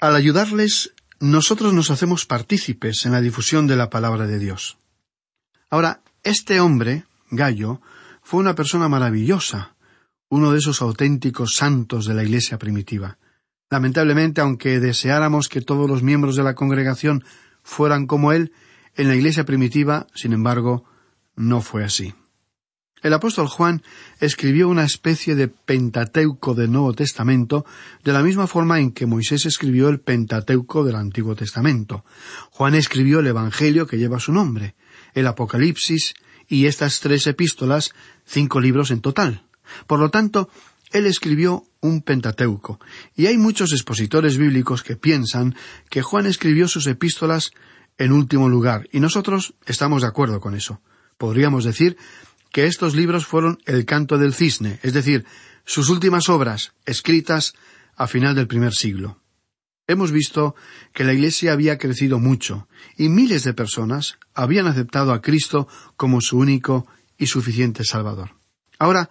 Al 0.00 0.16
ayudarles, 0.16 0.94
nosotros 1.18 1.74
nos 1.74 1.90
hacemos 1.90 2.24
partícipes 2.24 3.04
en 3.04 3.12
la 3.12 3.20
difusión 3.20 3.66
de 3.66 3.76
la 3.76 3.90
palabra 3.90 4.26
de 4.26 4.38
Dios. 4.38 4.78
Ahora, 5.68 6.02
este 6.22 6.60
hombre, 6.60 7.04
Gallo, 7.30 7.80
fue 8.22 8.40
una 8.40 8.54
persona 8.54 8.88
maravillosa, 8.88 9.74
uno 10.28 10.52
de 10.52 10.58
esos 10.58 10.80
auténticos 10.82 11.54
santos 11.54 12.06
de 12.06 12.14
la 12.14 12.22
Iglesia 12.22 12.58
primitiva. 12.58 13.18
Lamentablemente, 13.68 14.40
aunque 14.40 14.80
deseáramos 14.80 15.48
que 15.48 15.60
todos 15.60 15.88
los 15.88 16.02
miembros 16.02 16.36
de 16.36 16.42
la 16.42 16.54
congregación 16.54 17.24
fueran 17.62 18.06
como 18.06 18.32
él, 18.32 18.52
en 18.96 19.08
la 19.08 19.14
iglesia 19.14 19.44
primitiva, 19.44 20.06
sin 20.14 20.32
embargo, 20.32 20.84
no 21.36 21.60
fue 21.60 21.84
así. 21.84 22.14
El 23.02 23.14
apóstol 23.14 23.48
Juan 23.48 23.82
escribió 24.20 24.68
una 24.68 24.84
especie 24.84 25.34
de 25.34 25.48
Pentateuco 25.48 26.54
del 26.54 26.70
Nuevo 26.70 26.92
Testamento, 26.92 27.64
de 28.04 28.12
la 28.12 28.22
misma 28.22 28.46
forma 28.46 28.78
en 28.78 28.92
que 28.92 29.06
Moisés 29.06 29.46
escribió 29.46 29.88
el 29.88 30.00
Pentateuco 30.00 30.84
del 30.84 30.96
Antiguo 30.96 31.34
Testamento. 31.34 32.04
Juan 32.50 32.74
escribió 32.74 33.20
el 33.20 33.28
Evangelio 33.28 33.86
que 33.86 33.96
lleva 33.96 34.20
su 34.20 34.32
nombre, 34.32 34.74
el 35.14 35.26
Apocalipsis 35.26 36.12
y 36.46 36.66
estas 36.66 37.00
tres 37.00 37.26
epístolas, 37.26 37.94
cinco 38.26 38.60
libros 38.60 38.90
en 38.90 39.00
total. 39.00 39.44
Por 39.86 39.98
lo 39.98 40.10
tanto, 40.10 40.50
él 40.92 41.06
escribió 41.06 41.64
un 41.80 42.02
Pentateuco, 42.02 42.80
y 43.16 43.26
hay 43.26 43.38
muchos 43.38 43.72
expositores 43.72 44.36
bíblicos 44.36 44.82
que 44.82 44.96
piensan 44.96 45.54
que 45.88 46.02
Juan 46.02 46.26
escribió 46.26 46.68
sus 46.68 46.86
epístolas 46.86 47.52
en 48.00 48.10
último 48.10 48.48
lugar, 48.48 48.88
y 48.90 48.98
nosotros 48.98 49.54
estamos 49.64 50.02
de 50.02 50.08
acuerdo 50.08 50.40
con 50.40 50.56
eso. 50.56 50.80
Podríamos 51.16 51.62
decir 51.62 51.96
que 52.50 52.66
estos 52.66 52.96
libros 52.96 53.26
fueron 53.26 53.58
el 53.66 53.84
canto 53.84 54.18
del 54.18 54.34
cisne, 54.34 54.80
es 54.82 54.92
decir, 54.92 55.24
sus 55.64 55.88
últimas 55.88 56.28
obras, 56.28 56.72
escritas 56.84 57.54
a 57.94 58.08
final 58.08 58.34
del 58.34 58.48
primer 58.48 58.74
siglo. 58.74 59.20
Hemos 59.86 60.10
visto 60.10 60.56
que 60.92 61.04
la 61.04 61.12
Iglesia 61.12 61.52
había 61.52 61.78
crecido 61.78 62.18
mucho, 62.18 62.66
y 62.96 63.08
miles 63.08 63.44
de 63.44 63.54
personas 63.54 64.18
habían 64.34 64.66
aceptado 64.66 65.12
a 65.12 65.20
Cristo 65.20 65.68
como 65.96 66.20
su 66.20 66.38
único 66.38 66.88
y 67.16 67.26
suficiente 67.26 67.84
Salvador. 67.84 68.36
Ahora, 68.78 69.10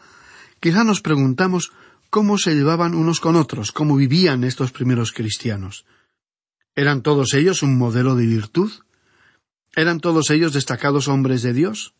Quizá 0.60 0.84
nos 0.84 1.00
preguntamos 1.00 1.72
cómo 2.10 2.38
se 2.38 2.54
llevaban 2.54 2.94
unos 2.94 3.22
con 3.22 3.36
otros, 3.38 3.72
cómo 3.72 3.96
vivían 3.96 4.44
estos 4.44 4.72
primeros 4.72 5.14
cristianos. 5.14 5.86
¿Eran 6.76 7.02
todos 7.02 7.34
ellos 7.34 7.64
un 7.64 7.78
modelo 7.78 8.16
de 8.16 8.26
virtud? 8.26 8.72
¿Eran 9.76 10.00
todos 10.00 10.30
ellos 10.30 10.54
destacados 10.54 11.08
hombres 11.08 11.42
de 11.42 11.54
Dios? 11.54 11.94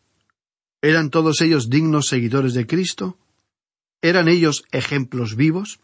¿Eran 0.82 1.10
todos 1.10 1.40
ellos 1.40 1.68
dignos 1.68 2.08
seguidores 2.08 2.54
de 2.54 2.66
Cristo? 2.66 3.18
¿Eran 4.02 4.28
ellos 4.28 4.64
ejemplos 4.72 5.36
vivos? 5.36 5.80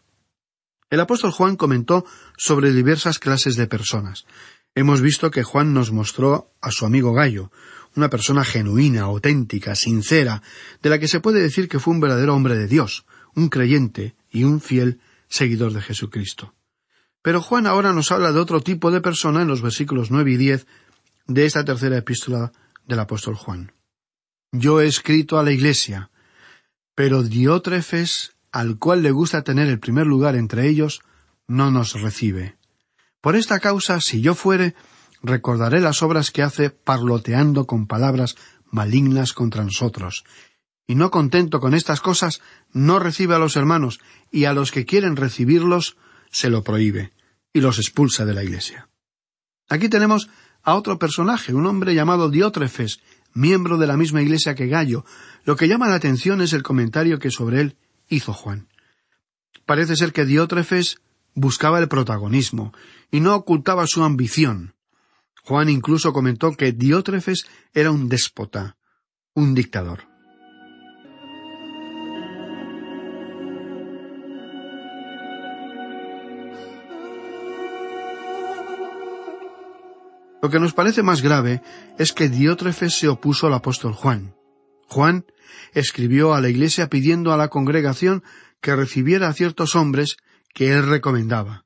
El 0.89 0.99
apóstol 0.99 1.31
Juan 1.31 1.55
comentó 1.55 2.05
sobre 2.37 2.71
diversas 2.71 3.19
clases 3.19 3.55
de 3.55 3.67
personas. 3.67 4.25
Hemos 4.73 5.01
visto 5.01 5.31
que 5.31 5.43
Juan 5.43 5.73
nos 5.73 5.91
mostró 5.91 6.51
a 6.61 6.71
su 6.71 6.85
amigo 6.85 7.13
Gallo, 7.13 7.51
una 7.95 8.09
persona 8.09 8.45
genuina, 8.45 9.01
auténtica, 9.01 9.75
sincera, 9.75 10.41
de 10.81 10.89
la 10.89 10.99
que 10.99 11.07
se 11.07 11.19
puede 11.19 11.41
decir 11.41 11.67
que 11.67 11.79
fue 11.79 11.93
un 11.93 11.99
verdadero 11.99 12.35
hombre 12.35 12.55
de 12.55 12.67
Dios, 12.67 13.05
un 13.35 13.49
creyente 13.49 14.15
y 14.31 14.43
un 14.43 14.61
fiel 14.61 14.99
seguidor 15.27 15.73
de 15.73 15.81
Jesucristo. 15.81 16.53
Pero 17.27 17.41
Juan 17.41 17.67
ahora 17.67 17.91
nos 17.91 18.13
habla 18.13 18.31
de 18.31 18.39
otro 18.39 18.61
tipo 18.61 18.89
de 18.89 19.01
persona 19.01 19.41
en 19.41 19.49
los 19.49 19.61
versículos 19.61 20.11
nueve 20.11 20.31
y 20.31 20.37
diez 20.37 20.65
de 21.25 21.45
esta 21.45 21.65
tercera 21.65 21.97
epístola 21.97 22.53
del 22.85 23.01
apóstol 23.01 23.35
Juan. 23.35 23.73
Yo 24.53 24.79
he 24.79 24.87
escrito 24.87 25.37
a 25.37 25.43
la 25.43 25.51
Iglesia, 25.51 26.09
pero 26.95 27.23
Diótrefes, 27.23 28.37
al 28.53 28.79
cual 28.79 29.03
le 29.03 29.11
gusta 29.11 29.43
tener 29.43 29.67
el 29.67 29.77
primer 29.77 30.07
lugar 30.07 30.37
entre 30.37 30.69
ellos, 30.69 31.01
no 31.49 31.69
nos 31.69 32.01
recibe. 32.01 32.55
Por 33.19 33.35
esta 33.35 33.59
causa, 33.59 33.99
si 33.99 34.21
yo 34.21 34.33
fuere, 34.33 34.73
recordaré 35.21 35.81
las 35.81 36.01
obras 36.03 36.31
que 36.31 36.43
hace 36.43 36.69
parloteando 36.69 37.67
con 37.67 37.87
palabras 37.87 38.37
malignas 38.71 39.33
contra 39.33 39.65
nosotros. 39.65 40.23
Y 40.87 40.95
no 40.95 41.11
contento 41.11 41.59
con 41.59 41.73
estas 41.73 41.99
cosas, 41.99 42.39
no 42.71 42.99
recibe 42.99 43.35
a 43.35 43.39
los 43.39 43.57
hermanos, 43.57 43.99
y 44.31 44.45
a 44.45 44.53
los 44.53 44.71
que 44.71 44.85
quieren 44.85 45.17
recibirlos, 45.17 45.97
se 46.31 46.49
lo 46.49 46.63
prohíbe, 46.63 47.11
y 47.57 47.59
los 47.59 47.79
expulsa 47.79 48.23
de 48.23 48.35
la 48.35 48.43
iglesia. 48.43 48.87
Aquí 49.67 49.89
tenemos 49.89 50.29
a 50.61 50.75
otro 50.75 50.99
personaje, 50.99 51.55
un 51.55 51.65
hombre 51.65 51.95
llamado 51.95 52.29
Diótrefes, 52.29 52.99
miembro 53.33 53.79
de 53.79 53.87
la 53.87 53.97
misma 53.97 54.21
iglesia 54.21 54.53
que 54.53 54.67
Gallo. 54.67 55.05
Lo 55.43 55.55
que 55.55 55.67
llama 55.67 55.89
la 55.89 55.95
atención 55.95 56.41
es 56.41 56.53
el 56.53 56.61
comentario 56.61 57.17
que 57.17 57.31
sobre 57.31 57.61
él 57.61 57.77
hizo 58.09 58.31
Juan. 58.31 58.67
Parece 59.65 59.95
ser 59.95 60.13
que 60.13 60.25
Diótrefes 60.25 60.97
buscaba 61.33 61.79
el 61.79 61.87
protagonismo, 61.87 62.73
y 63.09 63.21
no 63.21 63.33
ocultaba 63.33 63.87
su 63.87 64.03
ambición. 64.03 64.75
Juan 65.43 65.69
incluso 65.69 66.13
comentó 66.13 66.51
que 66.51 66.73
Diótrefes 66.73 67.47
era 67.73 67.89
un 67.89 68.07
déspota, 68.07 68.77
un 69.33 69.55
dictador. 69.55 70.03
Lo 80.47 80.51
que 80.51 80.61
nos 80.61 80.71
parece 80.71 81.03
más 81.03 81.21
grave 81.21 81.61
es 81.97 82.13
que 82.13 82.29
Diótrefes 82.29 82.93
se 82.93 83.09
opuso 83.09 83.47
al 83.47 83.53
apóstol 83.53 83.91
Juan. 83.91 84.33
Juan 84.87 85.25
escribió 85.73 86.33
a 86.33 86.39
la 86.39 86.47
iglesia 86.47 86.87
pidiendo 86.87 87.33
a 87.33 87.37
la 87.37 87.49
congregación 87.49 88.23
que 88.61 88.73
recibiera 88.73 89.27
a 89.27 89.33
ciertos 89.33 89.75
hombres 89.75 90.15
que 90.53 90.71
él 90.71 90.87
recomendaba. 90.87 91.65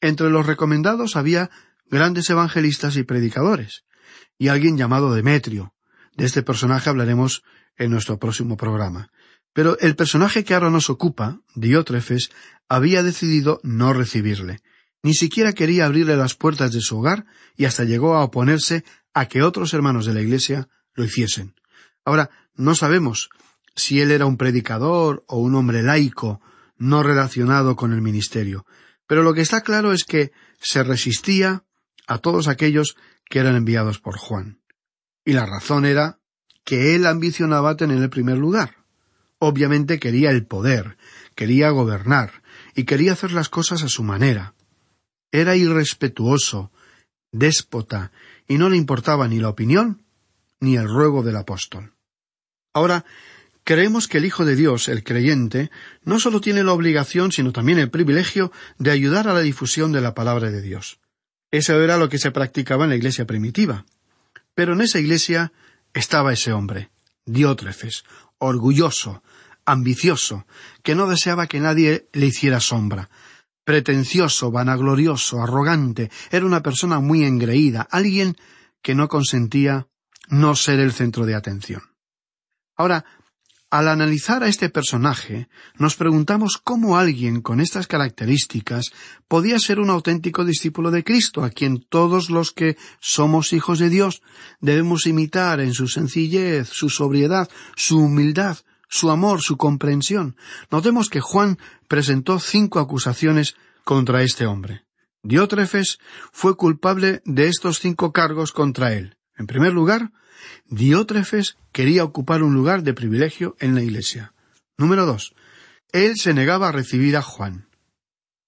Entre 0.00 0.30
los 0.30 0.46
recomendados 0.46 1.16
había 1.16 1.50
grandes 1.90 2.30
evangelistas 2.30 2.96
y 2.96 3.02
predicadores, 3.02 3.84
y 4.38 4.48
alguien 4.48 4.78
llamado 4.78 5.14
Demetrio. 5.14 5.74
De 6.16 6.24
este 6.24 6.42
personaje 6.42 6.88
hablaremos 6.88 7.42
en 7.76 7.90
nuestro 7.90 8.18
próximo 8.18 8.56
programa. 8.56 9.10
Pero 9.52 9.78
el 9.80 9.96
personaje 9.96 10.44
que 10.44 10.54
ahora 10.54 10.70
nos 10.70 10.88
ocupa, 10.88 11.40
Diótrefes, 11.54 12.30
había 12.70 13.02
decidido 13.02 13.60
no 13.62 13.92
recibirle. 13.92 14.62
Ni 15.04 15.12
siquiera 15.12 15.52
quería 15.52 15.84
abrirle 15.84 16.16
las 16.16 16.34
puertas 16.34 16.72
de 16.72 16.80
su 16.80 16.98
hogar 16.98 17.26
y 17.56 17.66
hasta 17.66 17.84
llegó 17.84 18.14
a 18.14 18.24
oponerse 18.24 18.84
a 19.12 19.26
que 19.26 19.42
otros 19.42 19.74
hermanos 19.74 20.06
de 20.06 20.14
la 20.14 20.22
Iglesia 20.22 20.70
lo 20.94 21.04
hiciesen. 21.04 21.54
Ahora, 22.06 22.30
no 22.54 22.74
sabemos 22.74 23.28
si 23.76 24.00
él 24.00 24.10
era 24.10 24.24
un 24.24 24.38
predicador 24.38 25.22
o 25.28 25.36
un 25.36 25.56
hombre 25.56 25.82
laico, 25.82 26.40
no 26.78 27.02
relacionado 27.02 27.76
con 27.76 27.92
el 27.92 28.00
ministerio, 28.00 28.64
pero 29.06 29.22
lo 29.22 29.34
que 29.34 29.42
está 29.42 29.60
claro 29.60 29.92
es 29.92 30.04
que 30.04 30.32
se 30.58 30.82
resistía 30.82 31.64
a 32.06 32.16
todos 32.16 32.48
aquellos 32.48 32.96
que 33.28 33.40
eran 33.40 33.56
enviados 33.56 33.98
por 33.98 34.16
Juan. 34.16 34.62
Y 35.22 35.34
la 35.34 35.44
razón 35.44 35.84
era 35.84 36.18
que 36.64 36.94
él 36.94 37.04
ambicionaba 37.04 37.76
tener 37.76 37.98
el 37.98 38.08
primer 38.08 38.38
lugar. 38.38 38.86
Obviamente 39.38 39.98
quería 39.98 40.30
el 40.30 40.46
poder, 40.46 40.96
quería 41.34 41.68
gobernar, 41.68 42.42
y 42.74 42.84
quería 42.84 43.12
hacer 43.12 43.32
las 43.32 43.50
cosas 43.50 43.82
a 43.82 43.88
su 43.88 44.02
manera. 44.02 44.54
Era 45.34 45.56
irrespetuoso, 45.56 46.70
déspota, 47.32 48.12
y 48.46 48.56
no 48.56 48.68
le 48.68 48.76
importaba 48.76 49.26
ni 49.26 49.40
la 49.40 49.48
opinión 49.48 50.04
ni 50.60 50.76
el 50.76 50.88
ruego 50.88 51.24
del 51.24 51.34
apóstol. 51.34 51.92
Ahora, 52.72 53.04
creemos 53.64 54.06
que 54.06 54.18
el 54.18 54.26
Hijo 54.26 54.44
de 54.44 54.54
Dios, 54.54 54.86
el 54.86 55.02
creyente, 55.02 55.72
no 56.04 56.20
solo 56.20 56.40
tiene 56.40 56.62
la 56.62 56.72
obligación, 56.72 57.32
sino 57.32 57.50
también 57.50 57.80
el 57.80 57.90
privilegio 57.90 58.52
de 58.78 58.92
ayudar 58.92 59.26
a 59.26 59.34
la 59.34 59.40
difusión 59.40 59.90
de 59.90 60.02
la 60.02 60.14
palabra 60.14 60.52
de 60.52 60.62
Dios. 60.62 61.00
Eso 61.50 61.82
era 61.82 61.96
lo 61.96 62.08
que 62.08 62.18
se 62.18 62.30
practicaba 62.30 62.84
en 62.84 62.90
la 62.90 62.96
iglesia 62.96 63.26
primitiva. 63.26 63.86
Pero 64.54 64.74
en 64.74 64.82
esa 64.82 65.00
iglesia 65.00 65.52
estaba 65.94 66.32
ese 66.32 66.52
hombre, 66.52 66.90
Diótrefes, 67.26 68.04
orgulloso, 68.38 69.24
ambicioso, 69.64 70.46
que 70.84 70.94
no 70.94 71.08
deseaba 71.08 71.48
que 71.48 71.58
nadie 71.58 72.06
le 72.12 72.26
hiciera 72.26 72.60
sombra, 72.60 73.10
pretencioso, 73.64 74.50
vanaglorioso, 74.50 75.42
arrogante, 75.42 76.10
era 76.30 76.46
una 76.46 76.62
persona 76.62 77.00
muy 77.00 77.24
engreída, 77.24 77.86
alguien 77.90 78.36
que 78.82 78.94
no 78.94 79.08
consentía 79.08 79.88
no 80.28 80.54
ser 80.54 80.80
el 80.80 80.92
centro 80.92 81.26
de 81.26 81.34
atención. 81.34 81.82
Ahora, 82.76 83.04
al 83.70 83.88
analizar 83.88 84.44
a 84.44 84.48
este 84.48 84.68
personaje, 84.68 85.48
nos 85.78 85.96
preguntamos 85.96 86.58
cómo 86.62 86.96
alguien 86.96 87.40
con 87.40 87.60
estas 87.60 87.88
características 87.88 88.92
podía 89.26 89.58
ser 89.58 89.80
un 89.80 89.90
auténtico 89.90 90.44
discípulo 90.44 90.92
de 90.92 91.02
Cristo, 91.02 91.42
a 91.42 91.50
quien 91.50 91.84
todos 91.88 92.30
los 92.30 92.52
que 92.52 92.76
somos 93.00 93.52
hijos 93.52 93.80
de 93.80 93.90
Dios 93.90 94.22
debemos 94.60 95.06
imitar 95.06 95.58
en 95.58 95.74
su 95.74 95.88
sencillez, 95.88 96.68
su 96.68 96.88
sobriedad, 96.88 97.48
su 97.74 97.98
humildad, 97.98 98.58
su 98.88 99.10
amor, 99.10 99.40
su 99.40 99.56
comprensión. 99.56 100.36
Notemos 100.70 101.10
que 101.10 101.20
Juan 101.20 101.58
presentó 101.88 102.38
cinco 102.38 102.78
acusaciones 102.80 103.56
contra 103.84 104.22
este 104.22 104.46
hombre. 104.46 104.84
Diótrefes 105.22 105.98
fue 106.32 106.56
culpable 106.56 107.22
de 107.24 107.48
estos 107.48 107.78
cinco 107.78 108.12
cargos 108.12 108.52
contra 108.52 108.92
él. 108.92 109.16
En 109.36 109.46
primer 109.46 109.72
lugar, 109.72 110.12
Diótrefes 110.66 111.56
quería 111.72 112.04
ocupar 112.04 112.42
un 112.42 112.54
lugar 112.54 112.82
de 112.82 112.94
privilegio 112.94 113.56
en 113.58 113.74
la 113.74 113.82
Iglesia. 113.82 114.34
Número 114.76 115.06
dos. 115.06 115.34
Él 115.92 116.16
se 116.16 116.34
negaba 116.34 116.68
a 116.68 116.72
recibir 116.72 117.16
a 117.16 117.22
Juan. 117.22 117.68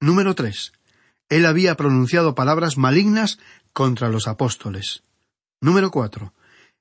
Número 0.00 0.34
tres. 0.34 0.72
Él 1.28 1.46
había 1.46 1.74
pronunciado 1.76 2.34
palabras 2.34 2.76
malignas 2.76 3.38
contra 3.72 4.08
los 4.08 4.28
apóstoles. 4.28 5.02
Número 5.60 5.90
cuatro. 5.90 6.34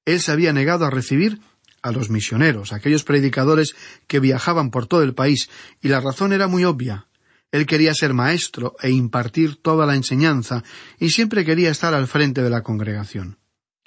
Él 0.06 0.20
se 0.20 0.32
había 0.32 0.54
negado 0.54 0.86
a 0.86 0.90
recibir 0.90 1.40
a 1.86 1.92
los 1.92 2.10
misioneros, 2.10 2.74
aquellos 2.74 3.04
predicadores 3.04 3.76
que 4.08 4.20
viajaban 4.20 4.72
por 4.72 4.88
todo 4.88 5.04
el 5.04 5.14
país, 5.14 5.50
y 5.84 5.90
la 5.90 6.02
razón 6.02 6.34
era 6.34 6.48
muy 6.48 6.66
obvia. 6.66 7.06
Él 7.52 7.68
quería 7.68 7.94
ser 7.94 8.16
maestro 8.16 8.76
e 8.82 8.90
impartir 8.90 9.58
toda 9.58 9.86
la 9.86 9.96
enseñanza, 9.96 10.64
y 11.00 11.12
siempre 11.12 11.46
quería 11.46 11.70
estar 11.70 11.94
al 11.94 12.08
frente 12.08 12.42
de 12.42 12.50
la 12.50 12.64
congregación. 12.64 13.38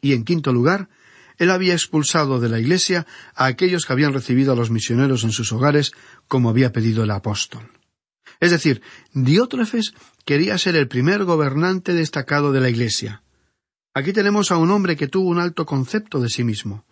Y 0.00 0.12
en 0.12 0.24
quinto 0.24 0.52
lugar, 0.52 0.88
él 1.38 1.50
había 1.50 1.72
expulsado 1.72 2.38
de 2.38 2.48
la 2.48 2.60
Iglesia 2.60 3.04
a 3.34 3.46
aquellos 3.46 3.84
que 3.84 3.92
habían 3.92 4.12
recibido 4.12 4.52
a 4.52 4.56
los 4.56 4.70
misioneros 4.70 5.24
en 5.24 5.32
sus 5.32 5.52
hogares, 5.52 5.90
como 6.28 6.50
había 6.50 6.72
pedido 6.72 7.02
el 7.02 7.10
apóstol. 7.10 7.72
Es 8.38 8.52
decir, 8.52 8.80
Diótrefes 9.12 9.92
quería 10.24 10.56
ser 10.56 10.76
el 10.76 10.86
primer 10.86 11.24
gobernante 11.24 11.94
destacado 11.94 12.52
de 12.52 12.60
la 12.60 12.68
Iglesia. 12.68 13.24
Aquí 13.92 14.12
tenemos 14.12 14.52
a 14.52 14.56
un 14.56 14.70
hombre 14.70 14.94
que 14.94 15.08
tuvo 15.08 15.28
un 15.28 15.40
alto 15.40 15.66
concepto 15.66 16.20
de 16.20 16.28
sí 16.28 16.44
mismo. 16.44 16.86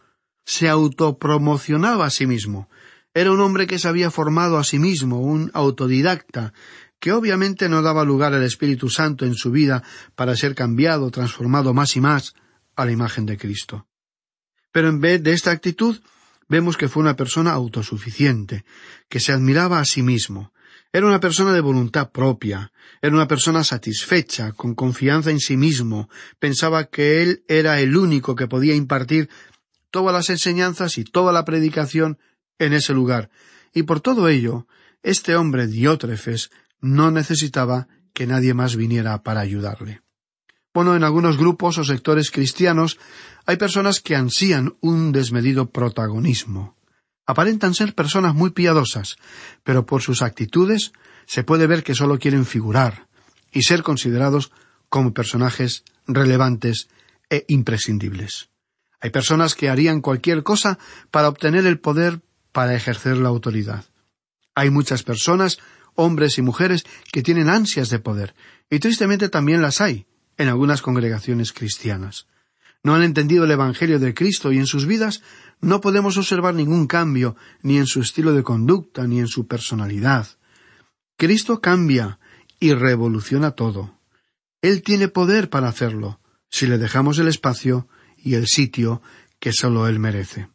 Se 0.47 0.71
autopromocionaba 0.71 2.07
a 2.07 2.11
sí 2.11 2.27
mismo. 2.27 2.71
Era 3.13 3.33
un 3.33 3.41
hombre 3.41 3.67
que 3.67 3.79
se 3.79 3.89
había 3.89 4.11
formado 4.11 4.57
a 4.57 4.65
sí 4.65 4.79
mismo, 4.79 5.21
un 5.21 5.51
autodidacta, 5.53 6.55
que 6.99 7.13
obviamente 7.13 7.69
no 7.69 7.83
daba 7.83 8.05
lugar 8.05 8.33
al 8.33 8.43
Espíritu 8.43 8.89
Santo 8.89 9.27
en 9.27 9.35
su 9.35 9.51
vida 9.51 9.83
para 10.15 10.37
ser 10.37 10.55
cambiado, 10.55 11.11
transformado 11.11 11.75
más 11.75 11.97
y 11.97 12.01
más 12.01 12.35
a 12.75 12.85
la 12.85 12.93
imagen 12.93 13.27
de 13.27 13.37
Cristo. 13.37 13.87
Pero 14.73 14.89
en 14.89 15.01
vez 15.01 15.23
de 15.23 15.33
esta 15.33 15.51
actitud, 15.51 16.01
vemos 16.49 16.77
que 16.77 16.89
fue 16.89 17.03
una 17.03 17.17
persona 17.17 17.53
autosuficiente, 17.53 18.65
que 19.09 19.21
se 19.21 19.33
admiraba 19.33 19.81
a 19.81 19.85
sí 19.85 20.03
mismo. 20.03 20.53
Era 20.93 21.07
una 21.07 21.21
persona 21.21 21.53
de 21.53 21.61
voluntad 21.61 22.11
propia, 22.11 22.73
era 23.03 23.15
una 23.15 23.29
persona 23.29 23.65
satisfecha, 23.65 24.53
con 24.53 24.75
confianza 24.75 25.31
en 25.31 25.41
sí 25.41 25.57
mismo, 25.57 26.09
pensaba 26.39 26.85
que 26.85 27.23
él 27.23 27.45
era 27.49 27.81
el 27.81 27.97
único 27.97 28.35
que 28.35 28.47
podía 28.47 28.75
impartir 28.75 29.29
todas 29.97 30.13
las 30.13 30.29
enseñanzas 30.29 30.99
y 30.99 31.05
toda 31.05 31.33
la 31.33 31.47
predicación 31.47 32.19
en 32.59 32.75
ese 32.75 32.93
lugar, 32.93 33.31
y 33.73 33.85
por 33.85 34.01
todo 34.01 34.29
ello, 34.29 34.67
este 35.03 35.37
hombre 35.37 35.67
Diótrefes 35.67 36.51
no 36.83 37.11
necesitaba 37.11 37.89
que 38.13 38.27
nadie 38.27 38.53
más 38.53 38.77
viniera 38.77 39.23
para 39.23 39.41
ayudarle. 39.41 40.03
Bueno, 40.75 40.97
en 40.97 41.03
algunos 41.03 41.39
grupos 41.39 41.79
o 41.79 41.85
sectores 41.85 42.31
cristianos 42.31 42.99
hay 43.47 43.57
personas 43.57 44.01
que 44.03 44.17
ansían 44.17 44.77
un 44.83 45.13
desmedido 45.13 45.71
protagonismo. 45.71 46.77
Aparentan 47.25 47.73
ser 47.73 47.95
personas 47.95 48.35
muy 48.35 48.51
piadosas, 48.51 49.17
pero 49.65 49.87
por 49.87 50.03
sus 50.03 50.21
actitudes 50.21 50.93
se 51.25 51.43
puede 51.43 51.67
ver 51.67 51.83
que 51.83 51.95
solo 51.95 52.19
quieren 52.19 52.45
figurar 52.45 53.09
y 53.51 53.63
ser 53.63 53.83
considerados 53.83 54.53
como 54.91 55.15
personajes 55.15 55.85
relevantes 56.07 56.89
e 57.31 57.47
imprescindibles. 57.49 58.51
Hay 59.01 59.11
personas 59.11 59.55
que 59.55 59.69
harían 59.69 60.01
cualquier 60.01 60.43
cosa 60.43 60.79
para 61.11 61.29
obtener 61.29 61.67
el 61.67 61.79
poder 61.79 62.21
para 62.53 62.75
ejercer 62.75 63.19
la 63.19 63.29
autoridad. 63.29 63.85
Hay 64.55 64.71
muchas 64.71 65.03
personas, 65.03 65.59
hombres 65.95 66.39
y 66.39 66.43
mujeres, 66.43 66.87
que 67.13 67.23
tienen 67.23 67.51
ansias 67.51 67.91
de 67.91 67.99
poder, 67.99 68.35
y 68.71 68.79
tristemente 68.79 69.29
también 69.29 69.61
las 69.61 69.81
hay, 69.81 70.07
en 70.39 70.49
algunas 70.49 70.81
congregaciones 70.83 71.53
cristianas. 71.53 72.27
No 72.83 72.95
han 72.95 73.03
entendido 73.03 73.45
el 73.45 73.51
Evangelio 73.51 73.99
de 73.99 74.15
Cristo 74.15 74.53
y 74.53 74.59
en 74.59 74.67
sus 74.67 74.87
vidas 74.87 75.23
no 75.61 75.81
podemos 75.81 76.17
observar 76.17 76.55
ningún 76.55 76.87
cambio, 76.87 77.37
ni 77.63 77.79
en 77.79 77.87
su 77.87 78.01
estilo 78.01 78.33
de 78.33 78.43
conducta, 78.43 79.07
ni 79.07 79.19
en 79.19 79.29
su 79.29 79.47
personalidad. 79.47 80.27
Cristo 81.17 81.61
cambia 81.61 82.19
y 82.61 82.75
revoluciona 82.75 83.53
todo. 83.53 83.99
Él 84.63 84.83
tiene 84.83 85.09
poder 85.09 85.51
para 85.51 85.69
hacerlo, 85.69 86.21
si 86.49 86.67
le 86.67 86.79
dejamos 86.79 87.19
el 87.19 87.29
espacio 87.29 87.89
y 88.27 88.35
el 88.35 88.49
sitio 88.49 89.01
que 89.39 89.53
sólo 89.53 89.87
Él 89.87 90.01
merece. 90.01 90.49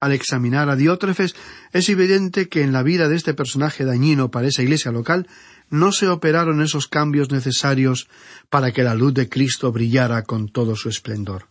Al 0.00 0.12
examinar 0.12 0.70
a 0.70 0.76
Diótrefes, 0.76 1.34
es 1.72 1.88
evidente 1.88 2.48
que 2.48 2.62
en 2.62 2.72
la 2.72 2.84
vida 2.84 3.08
de 3.08 3.16
este 3.16 3.34
personaje 3.34 3.84
dañino 3.84 4.30
para 4.30 4.46
esa 4.46 4.62
iglesia 4.62 4.92
local 4.92 5.26
no 5.70 5.90
se 5.90 6.06
operaron 6.06 6.62
esos 6.62 6.86
cambios 6.86 7.32
necesarios 7.32 8.08
para 8.48 8.70
que 8.70 8.84
la 8.84 8.94
luz 8.94 9.12
de 9.12 9.28
Cristo 9.28 9.72
brillara 9.72 10.22
con 10.22 10.48
todo 10.48 10.76
su 10.76 10.88
esplendor. 10.88 11.48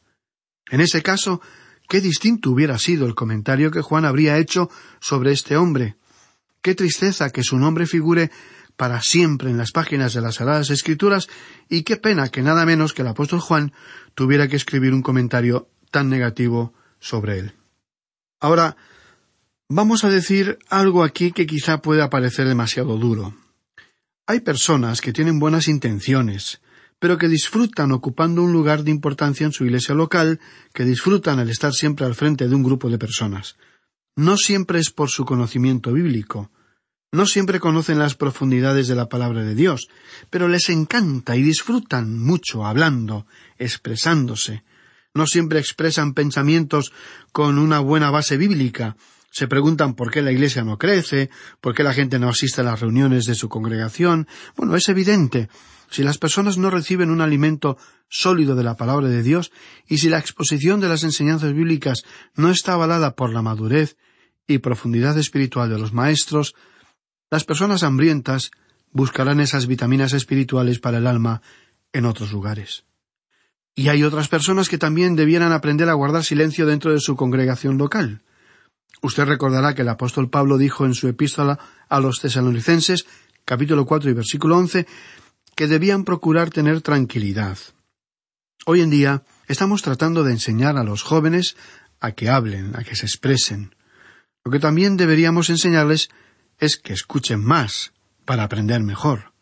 En 0.71 0.79
ese 0.79 1.03
caso, 1.03 1.41
qué 1.89 1.99
distinto 1.99 2.51
hubiera 2.51 2.77
sido 2.77 3.05
el 3.05 3.15
comentario 3.15 3.69
que 3.69 3.81
Juan 3.81 4.05
habría 4.05 4.37
hecho 4.37 4.69
sobre 5.01 5.33
este 5.33 5.57
hombre. 5.57 5.97
Qué 6.61 6.73
tristeza 6.73 7.31
que 7.31 7.43
su 7.43 7.57
nombre 7.57 7.85
figure 7.85 8.31
para 8.75 9.01
siempre 9.01 9.49
en 9.49 9.57
las 9.57 9.71
páginas 9.71 10.13
de 10.13 10.21
las 10.21 10.35
Sagradas 10.35 10.69
Escrituras 10.69 11.27
y 11.69 11.83
qué 11.83 11.97
pena 11.97 12.29
que 12.29 12.41
nada 12.41 12.65
menos 12.65 12.93
que 12.93 13.01
el 13.01 13.07
apóstol 13.07 13.39
Juan 13.39 13.73
tuviera 14.15 14.47
que 14.47 14.55
escribir 14.55 14.93
un 14.93 15.01
comentario 15.01 15.69
tan 15.91 16.09
negativo 16.09 16.73
sobre 16.99 17.39
él. 17.39 17.53
Ahora, 18.39 18.75
vamos 19.69 20.03
a 20.03 20.09
decir 20.09 20.59
algo 20.69 21.03
aquí 21.03 21.31
que 21.31 21.45
quizá 21.45 21.81
pueda 21.81 22.09
parecer 22.09 22.47
demasiado 22.47 22.97
duro. 22.97 23.35
Hay 24.25 24.39
personas 24.39 25.01
que 25.01 25.13
tienen 25.13 25.39
buenas 25.39 25.67
intenciones, 25.67 26.61
pero 26.99 27.17
que 27.17 27.27
disfrutan 27.27 27.91
ocupando 27.91 28.41
un 28.41 28.53
lugar 28.53 28.83
de 28.83 28.91
importancia 28.91 29.45
en 29.45 29.51
su 29.51 29.65
iglesia 29.65 29.93
local, 29.93 30.39
que 30.73 30.85
disfrutan 30.85 31.39
al 31.39 31.49
estar 31.49 31.73
siempre 31.73 32.05
al 32.05 32.15
frente 32.15 32.47
de 32.47 32.55
un 32.55 32.63
grupo 32.63 32.89
de 32.89 32.97
personas. 32.97 33.57
No 34.15 34.37
siempre 34.37 34.79
es 34.79 34.91
por 34.91 35.09
su 35.09 35.25
conocimiento 35.25 35.91
bíblico. 35.91 36.49
No 37.13 37.27
siempre 37.27 37.59
conocen 37.59 37.99
las 37.99 38.15
profundidades 38.15 38.87
de 38.87 38.95
la 38.95 39.07
palabra 39.07 39.43
de 39.43 39.53
Dios, 39.53 39.87
pero 40.31 40.47
les 40.47 40.67
encanta 40.69 41.35
y 41.35 41.43
disfrutan 41.43 42.19
mucho 42.19 42.65
hablando, 42.65 43.27
expresándose. 43.59 44.63
No 45.13 45.27
siempre 45.27 45.59
expresan 45.59 46.15
pensamientos 46.15 46.91
con 47.31 47.59
una 47.59 47.79
buena 47.79 48.09
base 48.09 48.35
bíblica. 48.35 48.97
Se 49.29 49.47
preguntan 49.47 49.93
por 49.93 50.09
qué 50.09 50.23
la 50.23 50.31
Iglesia 50.31 50.63
no 50.63 50.79
crece, 50.79 51.29
por 51.61 51.75
qué 51.75 51.83
la 51.83 51.93
gente 51.93 52.17
no 52.17 52.29
asiste 52.29 52.61
a 52.61 52.63
las 52.63 52.79
reuniones 52.79 53.25
de 53.25 53.35
su 53.35 53.47
congregación. 53.47 54.27
Bueno, 54.57 54.75
es 54.75 54.89
evidente. 54.89 55.49
Si 55.91 56.01
las 56.01 56.17
personas 56.17 56.57
no 56.57 56.71
reciben 56.71 57.11
un 57.11 57.21
alimento 57.21 57.77
sólido 58.09 58.55
de 58.55 58.63
la 58.63 58.75
palabra 58.75 59.07
de 59.07 59.21
Dios 59.21 59.51
y 59.87 59.99
si 59.99 60.09
la 60.09 60.17
exposición 60.17 60.79
de 60.79 60.89
las 60.89 61.03
enseñanzas 61.03 61.53
bíblicas 61.53 62.05
no 62.35 62.49
está 62.49 62.73
avalada 62.73 63.15
por 63.15 63.31
la 63.31 63.43
madurez 63.43 63.97
y 64.47 64.57
profundidad 64.57 65.15
espiritual 65.19 65.69
de 65.69 65.77
los 65.77 65.93
maestros, 65.93 66.55
las 67.33 67.45
personas 67.45 67.81
hambrientas 67.81 68.51
buscarán 68.91 69.39
esas 69.39 69.65
vitaminas 69.65 70.13
espirituales 70.13 70.77
para 70.77 70.99
el 70.99 71.07
alma 71.07 71.41
en 71.91 72.05
otros 72.05 72.31
lugares. 72.31 72.83
Y 73.73 73.87
hay 73.87 74.03
otras 74.03 74.27
personas 74.27 74.69
que 74.69 74.77
también 74.77 75.15
debieran 75.15 75.51
aprender 75.51 75.89
a 75.89 75.95
guardar 75.95 76.23
silencio 76.23 76.67
dentro 76.67 76.93
de 76.93 76.99
su 76.99 77.15
congregación 77.15 77.79
local. 77.79 78.21
Usted 79.01 79.25
recordará 79.25 79.73
que 79.73 79.81
el 79.81 79.89
apóstol 79.89 80.29
Pablo 80.29 80.59
dijo 80.59 80.85
en 80.85 80.93
su 80.93 81.07
epístola 81.07 81.57
a 81.89 81.99
los 81.99 82.21
tesalonicenses, 82.21 83.07
capítulo 83.45 83.87
cuatro 83.87 84.11
y 84.11 84.13
versículo 84.13 84.55
once, 84.55 84.85
que 85.55 85.65
debían 85.65 86.03
procurar 86.03 86.51
tener 86.51 86.81
tranquilidad. 86.81 87.57
Hoy 88.67 88.81
en 88.81 88.91
día 88.91 89.23
estamos 89.47 89.81
tratando 89.81 90.23
de 90.23 90.33
enseñar 90.33 90.77
a 90.77 90.83
los 90.83 91.01
jóvenes 91.01 91.57
a 91.99 92.11
que 92.11 92.29
hablen, 92.29 92.75
a 92.75 92.83
que 92.83 92.95
se 92.95 93.07
expresen. 93.07 93.73
Lo 94.45 94.51
que 94.51 94.59
también 94.59 94.97
deberíamos 94.97 95.49
enseñarles 95.49 96.11
es 96.63 96.77
que 96.77 96.93
escuchen 96.93 97.43
más 97.43 97.91
para 98.23 98.43
aprender 98.43 98.81
mejor. 98.81 99.33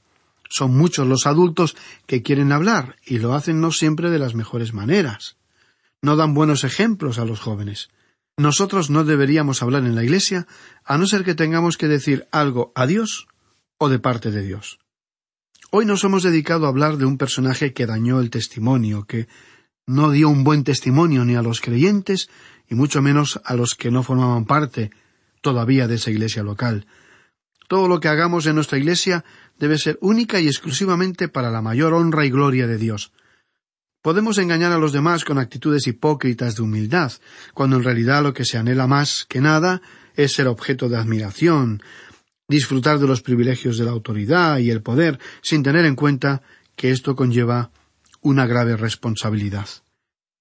Son 0.50 0.76
muchos 0.76 1.08
los 1.08 1.28
adultos 1.28 1.76
que 2.08 2.24
quieren 2.24 2.52
hablar 2.52 2.96
y 3.06 3.20
lo 3.20 3.36
hacen 3.36 3.62
no 3.62 3.72
siempre 3.72 4.10
de 4.10 4.18
las 4.18 4.34
mejores 4.34 4.74
maneras. 4.74 5.38
No 6.02 6.16
dan 6.16 6.34
buenos 6.34 6.64
ejemplos 6.64 7.20
a 7.20 7.26
los 7.26 7.40
jóvenes. 7.40 7.90
Nosotros 8.38 8.90
no 8.90 9.04
deberíamos 9.04 9.62
hablar 9.62 9.84
en 9.86 9.94
la 9.94 10.04
Iglesia 10.04 10.48
a 10.84 10.98
no 10.98 11.06
ser 11.06 11.24
que 11.24 11.36
tengamos 11.36 11.78
que 11.78 11.88
decir 11.88 12.28
algo 12.32 12.72
a 12.74 12.88
Dios 12.88 13.28
o 13.78 13.88
de 13.88 14.00
parte 14.00 14.32
de 14.32 14.42
Dios. 14.42 14.80
Hoy 15.70 15.86
nos 15.86 16.04
hemos 16.04 16.24
dedicado 16.24 16.66
a 16.66 16.70
hablar 16.70 16.98
de 16.98 17.06
un 17.06 17.20
personaje 17.20 17.72
que 17.72 17.86
dañó 17.86 18.20
el 18.20 18.32
testimonio, 18.32 19.06
que 19.06 19.28
no 19.86 20.10
dio 20.10 20.28
un 20.28 20.44
buen 20.44 20.64
testimonio 20.64 21.24
ni 21.24 21.36
a 21.36 21.44
los 21.44 21.62
creyentes 21.62 22.30
y 22.68 22.74
mucho 22.74 23.04
menos 23.04 23.40
a 23.46 23.54
los 23.54 23.76
que 23.76 23.92
no 23.92 24.02
formaban 24.02 24.46
parte 24.46 24.90
todavía 25.42 25.88
de 25.88 25.96
esa 25.96 26.10
iglesia 26.10 26.42
local. 26.42 26.88
Todo 27.72 27.88
lo 27.88 28.02
que 28.02 28.10
hagamos 28.10 28.46
en 28.48 28.56
nuestra 28.56 28.78
iglesia 28.78 29.24
debe 29.58 29.78
ser 29.78 29.98
única 30.02 30.42
y 30.42 30.48
exclusivamente 30.48 31.30
para 31.30 31.50
la 31.50 31.62
mayor 31.62 31.94
honra 31.94 32.26
y 32.26 32.30
gloria 32.30 32.68
de 32.68 32.78
Dios. 32.78 33.14
Podemos 34.02 34.38
engañar 34.40 34.74
a 34.74 34.78
los 34.78 34.92
demás 34.92 35.24
con 35.24 35.38
actitudes 35.38 35.88
hipócritas 35.88 36.58
de 36.58 36.64
humildad, 36.64 37.14
cuando 37.54 37.78
en 37.78 37.86
realidad 37.86 38.24
lo 38.24 38.34
que 38.34 38.44
se 38.44 38.58
anhela 38.58 38.88
más 38.88 39.26
que 39.30 39.40
nada 39.40 39.82
es 40.18 40.34
ser 40.34 40.50
objeto 40.50 40.90
de 40.90 40.98
admiración, 40.98 41.82
disfrutar 42.50 43.00
de 43.00 43.08
los 43.08 43.22
privilegios 43.22 43.78
de 43.78 43.86
la 43.86 43.92
autoridad 43.92 44.58
y 44.58 44.70
el 44.70 44.82
poder, 44.82 45.18
sin 45.42 45.64
tener 45.64 45.86
en 45.86 45.96
cuenta 45.96 46.42
que 46.76 46.92
esto 46.92 47.16
conlleva 47.16 47.72
una 48.20 48.48
grave 48.48 48.76
responsabilidad. 48.76 49.70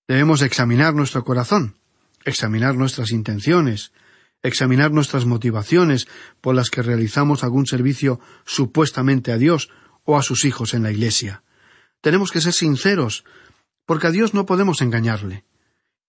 Debemos 0.09 0.43
examinar 0.43 0.95
nuestro 0.95 1.23
corazón, 1.23 1.77
examinar 2.25 2.75
nuestras 2.75 3.12
intenciones, 3.12 3.93
examinar 4.42 4.90
nuestras 4.92 5.26
motivaciones 5.26 6.09
por 6.40 6.55
las 6.55 6.70
que 6.70 6.83
realizamos 6.83 7.44
algún 7.44 7.66
servicio 7.66 8.20
supuestamente 8.44 9.33
a 9.33 9.38
Dios 9.38 9.70
o 10.05 10.16
a 10.16 10.22
sus 10.22 10.44
hijos 10.44 10.74
en 10.74 10.83
la 10.83 10.90
Iglesia. 10.90 11.42
Tenemos 12.00 12.31
que 12.31 12.40
ser 12.40 12.53
sinceros, 12.53 13.24
porque 13.85 14.07
a 14.07 14.11
Dios 14.11 14.35
no 14.35 14.46
podemos 14.46 14.81
engañarle. 14.81 15.44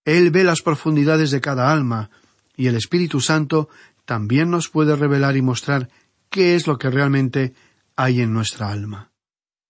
Él 0.06 0.32
ve 0.32 0.44
las 0.44 0.62
profundidades 0.62 1.32
de 1.32 1.41
cada 1.41 1.72
alma, 1.72 2.10
y 2.56 2.67
el 2.67 2.76
Espíritu 2.76 3.20
Santo 3.22 3.70
también 4.06 4.50
nos 4.50 4.70
puede 4.70 4.96
revelar 4.96 5.36
y 5.38 5.41
mostrar 5.41 5.89
qué 6.30 6.56
es 6.56 6.67
lo 6.67 6.78
que 6.78 6.89
realmente 6.89 7.54
hay 7.96 8.22
en 8.22 8.34
nuestra 8.34 8.70
alma. 8.70 9.12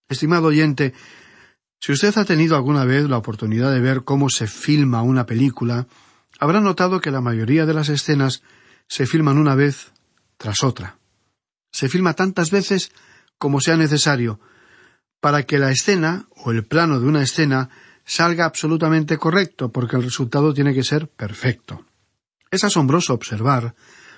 Estimado 0.07 0.47
oyente, 0.47 0.93
si 1.79 1.91
usted 1.91 2.15
ha 2.17 2.25
tenido 2.25 2.55
alguna 2.55 2.85
vez 2.85 3.09
la 3.09 3.17
oportunidad 3.17 3.71
de 3.71 3.79
ver 3.79 4.03
cómo 4.03 4.29
se 4.29 4.45
filma 4.45 5.01
una 5.01 5.25
película, 5.25 5.87
habrá 6.41 6.59
notado 6.59 6.99
que 6.99 7.11
la 7.11 7.21
mayoría 7.21 7.67
de 7.67 7.73
las 7.75 7.87
escenas 7.87 8.41
se 8.87 9.05
filman 9.05 9.37
una 9.37 9.53
vez 9.53 9.91
tras 10.37 10.63
otra. 10.63 10.97
Se 11.71 11.87
filma 11.87 12.15
tantas 12.15 12.49
veces 12.49 12.91
como 13.37 13.61
sea 13.61 13.77
necesario 13.77 14.39
para 15.21 15.43
que 15.43 15.59
la 15.59 15.69
escena 15.71 16.27
o 16.35 16.51
el 16.51 16.65
plano 16.65 16.99
de 16.99 17.05
una 17.05 17.21
escena 17.21 17.69
salga 18.05 18.45
absolutamente 18.45 19.17
correcto, 19.17 19.71
porque 19.71 19.95
el 19.95 20.03
resultado 20.03 20.51
tiene 20.51 20.73
que 20.73 20.83
ser 20.83 21.07
perfecto. 21.07 21.85
Es 22.49 22.63
asombroso 22.63 23.13
observar 23.13 23.75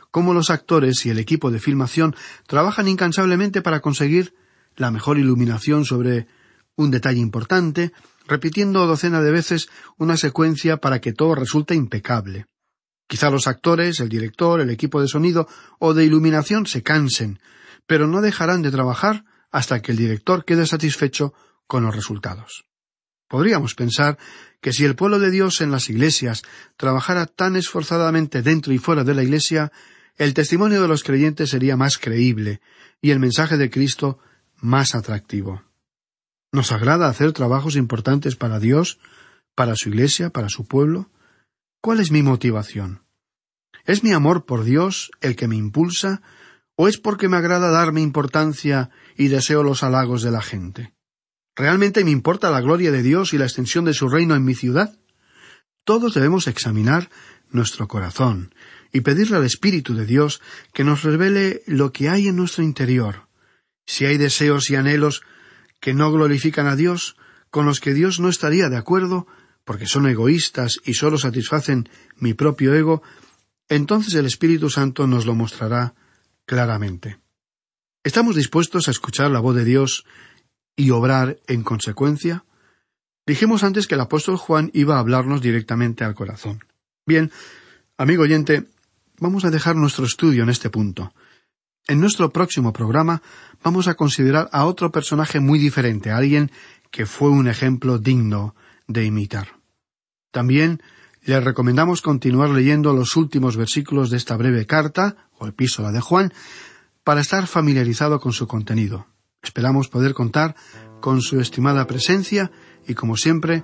cómo 0.09 0.33
los 0.33 0.49
actores 0.49 1.05
y 1.05 1.09
el 1.09 1.19
equipo 1.19 1.51
de 1.51 1.59
filmación 1.59 2.15
trabajan 2.47 2.87
incansablemente 2.87 3.61
para 3.61 3.81
conseguir 3.81 4.33
la 4.77 4.91
mejor 4.91 5.19
iluminación 5.19 5.83
sobre 5.83 6.27
un 6.77 6.89
detalle 6.89 7.19
importante, 7.19 7.91
repitiendo 8.27 8.85
docena 8.87 9.21
de 9.21 9.31
veces 9.31 9.69
una 9.97 10.17
secuencia 10.17 10.77
para 10.77 10.99
que 11.01 11.13
todo 11.13 11.35
resulte 11.35 11.75
impecable. 11.75 12.45
Quizá 13.07 13.29
los 13.29 13.47
actores, 13.47 13.99
el 13.99 14.09
director, 14.09 14.61
el 14.61 14.69
equipo 14.69 15.01
de 15.01 15.07
sonido 15.07 15.47
o 15.79 15.93
de 15.93 16.05
iluminación 16.05 16.65
se 16.65 16.83
cansen, 16.83 17.39
pero 17.85 18.07
no 18.07 18.21
dejarán 18.21 18.61
de 18.61 18.71
trabajar 18.71 19.25
hasta 19.51 19.81
que 19.81 19.91
el 19.91 19.97
director 19.97 20.45
quede 20.45 20.65
satisfecho 20.65 21.33
con 21.67 21.83
los 21.83 21.95
resultados. 21.95 22.65
Podríamos 23.27 23.75
pensar 23.75 24.17
que 24.61 24.73
si 24.73 24.85
el 24.85 24.95
pueblo 24.95 25.19
de 25.19 25.31
Dios 25.31 25.61
en 25.61 25.71
las 25.71 25.89
iglesias 25.89 26.43
trabajara 26.77 27.25
tan 27.25 27.55
esforzadamente 27.55 28.41
dentro 28.41 28.73
y 28.73 28.77
fuera 28.77 29.03
de 29.03 29.13
la 29.13 29.23
iglesia, 29.23 29.71
el 30.17 30.33
testimonio 30.33 30.81
de 30.81 30.87
los 30.87 31.03
creyentes 31.03 31.49
sería 31.49 31.75
más 31.75 31.97
creíble 31.97 32.61
y 33.01 33.11
el 33.11 33.19
mensaje 33.19 33.57
de 33.57 33.69
Cristo 33.69 34.19
más 34.61 34.95
atractivo. 34.95 35.63
¿Nos 36.53 36.71
agrada 36.71 37.09
hacer 37.09 37.33
trabajos 37.33 37.75
importantes 37.75 38.35
para 38.35 38.59
Dios, 38.59 38.99
para 39.55 39.75
su 39.75 39.89
Iglesia, 39.89 40.29
para 40.29 40.49
su 40.49 40.67
pueblo? 40.67 41.09
¿Cuál 41.81 41.99
es 41.99 42.11
mi 42.11 42.21
motivación? 42.21 43.01
¿Es 43.85 44.03
mi 44.03 44.13
amor 44.13 44.45
por 44.45 44.63
Dios 44.63 45.09
el 45.19 45.35
que 45.35 45.47
me 45.47 45.55
impulsa 45.55 46.21
o 46.75 46.87
es 46.87 46.99
porque 46.99 47.27
me 47.27 47.37
agrada 47.37 47.71
darme 47.71 48.01
importancia 48.01 48.91
y 49.17 49.29
deseo 49.29 49.63
los 49.63 49.81
halagos 49.81 50.21
de 50.21 50.29
la 50.29 50.43
gente? 50.43 50.93
¿Realmente 51.55 52.05
me 52.05 52.11
importa 52.11 52.51
la 52.51 52.61
gloria 52.61 52.91
de 52.91 53.01
Dios 53.01 53.33
y 53.33 53.39
la 53.39 53.45
extensión 53.45 53.85
de 53.85 53.95
su 53.95 54.07
reino 54.07 54.35
en 54.35 54.45
mi 54.45 54.53
ciudad? 54.53 54.95
Todos 55.83 56.13
debemos 56.13 56.47
examinar 56.47 57.09
nuestro 57.49 57.87
corazón 57.87 58.53
y 58.91 59.01
pedirle 59.01 59.37
al 59.37 59.45
Espíritu 59.45 59.95
de 59.95 60.05
Dios 60.05 60.39
que 60.71 60.83
nos 60.83 61.01
revele 61.01 61.63
lo 61.65 61.91
que 61.91 62.09
hay 62.09 62.27
en 62.27 62.35
nuestro 62.35 62.63
interior. 62.63 63.27
Si 63.87 64.05
hay 64.05 64.19
deseos 64.19 64.69
y 64.69 64.75
anhelos 64.75 65.23
que 65.83 65.93
no 65.93 66.13
glorifican 66.13 66.67
a 66.67 66.77
Dios, 66.77 67.17
con 67.49 67.65
los 67.65 67.81
que 67.81 67.93
Dios 67.93 68.21
no 68.21 68.29
estaría 68.29 68.69
de 68.69 68.77
acuerdo, 68.77 69.27
porque 69.65 69.85
son 69.85 70.07
egoístas 70.07 70.79
y 70.85 70.93
sólo 70.93 71.17
satisfacen 71.17 71.89
mi 72.15 72.33
propio 72.33 72.73
ego, 72.73 73.03
entonces 73.67 74.13
el 74.13 74.25
Espíritu 74.25 74.69
Santo 74.69 75.07
nos 75.07 75.25
lo 75.25 75.35
mostrará 75.35 75.93
claramente. 76.45 77.19
¿Estamos 78.01 78.37
dispuestos 78.37 78.87
a 78.87 78.91
escuchar 78.91 79.29
la 79.29 79.41
voz 79.41 79.57
de 79.57 79.65
Dios 79.65 80.05
y 80.77 80.91
obrar 80.91 81.41
en 81.47 81.63
consecuencia? 81.63 82.45
Dijimos 83.27 83.65
antes 83.65 83.85
que 83.85 83.95
el 83.95 84.01
apóstol 84.01 84.37
Juan 84.37 84.71
iba 84.73 84.95
a 84.95 84.99
hablarnos 84.99 85.41
directamente 85.41 86.05
al 86.05 86.15
corazón. 86.15 86.63
Bien, 87.05 87.29
amigo 87.97 88.23
oyente, 88.23 88.69
vamos 89.19 89.43
a 89.43 89.51
dejar 89.51 89.75
nuestro 89.75 90.05
estudio 90.05 90.43
en 90.43 90.49
este 90.49 90.69
punto. 90.69 91.13
En 91.87 91.99
nuestro 91.99 92.31
próximo 92.31 92.71
programa 92.71 93.21
vamos 93.63 93.87
a 93.87 93.95
considerar 93.95 94.49
a 94.53 94.65
otro 94.65 94.91
personaje 94.91 95.39
muy 95.39 95.59
diferente, 95.59 96.11
a 96.11 96.17
alguien 96.17 96.51
que 96.91 97.05
fue 97.05 97.29
un 97.29 97.47
ejemplo 97.47 97.97
digno 97.97 98.55
de 98.87 99.05
imitar. 99.05 99.47
También 100.31 100.81
le 101.23 101.39
recomendamos 101.39 102.01
continuar 102.01 102.49
leyendo 102.49 102.93
los 102.93 103.15
últimos 103.15 103.57
versículos 103.57 104.09
de 104.09 104.17
esta 104.17 104.37
breve 104.37 104.65
carta, 104.65 105.27
o 105.37 105.47
epístola 105.47 105.91
de 105.91 106.01
Juan, 106.01 106.33
para 107.03 107.21
estar 107.21 107.47
familiarizado 107.47 108.19
con 108.19 108.33
su 108.33 108.47
contenido. 108.47 109.07
Esperamos 109.41 109.89
poder 109.89 110.13
contar 110.13 110.55
con 111.01 111.21
su 111.21 111.41
estimada 111.41 111.85
presencia 111.85 112.51
y, 112.87 112.93
como 112.93 113.17
siempre, 113.17 113.63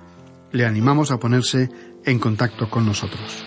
le 0.52 0.66
animamos 0.66 1.10
a 1.10 1.18
ponerse 1.18 1.70
en 2.04 2.18
contacto 2.18 2.68
con 2.68 2.84
nosotros. 2.84 3.46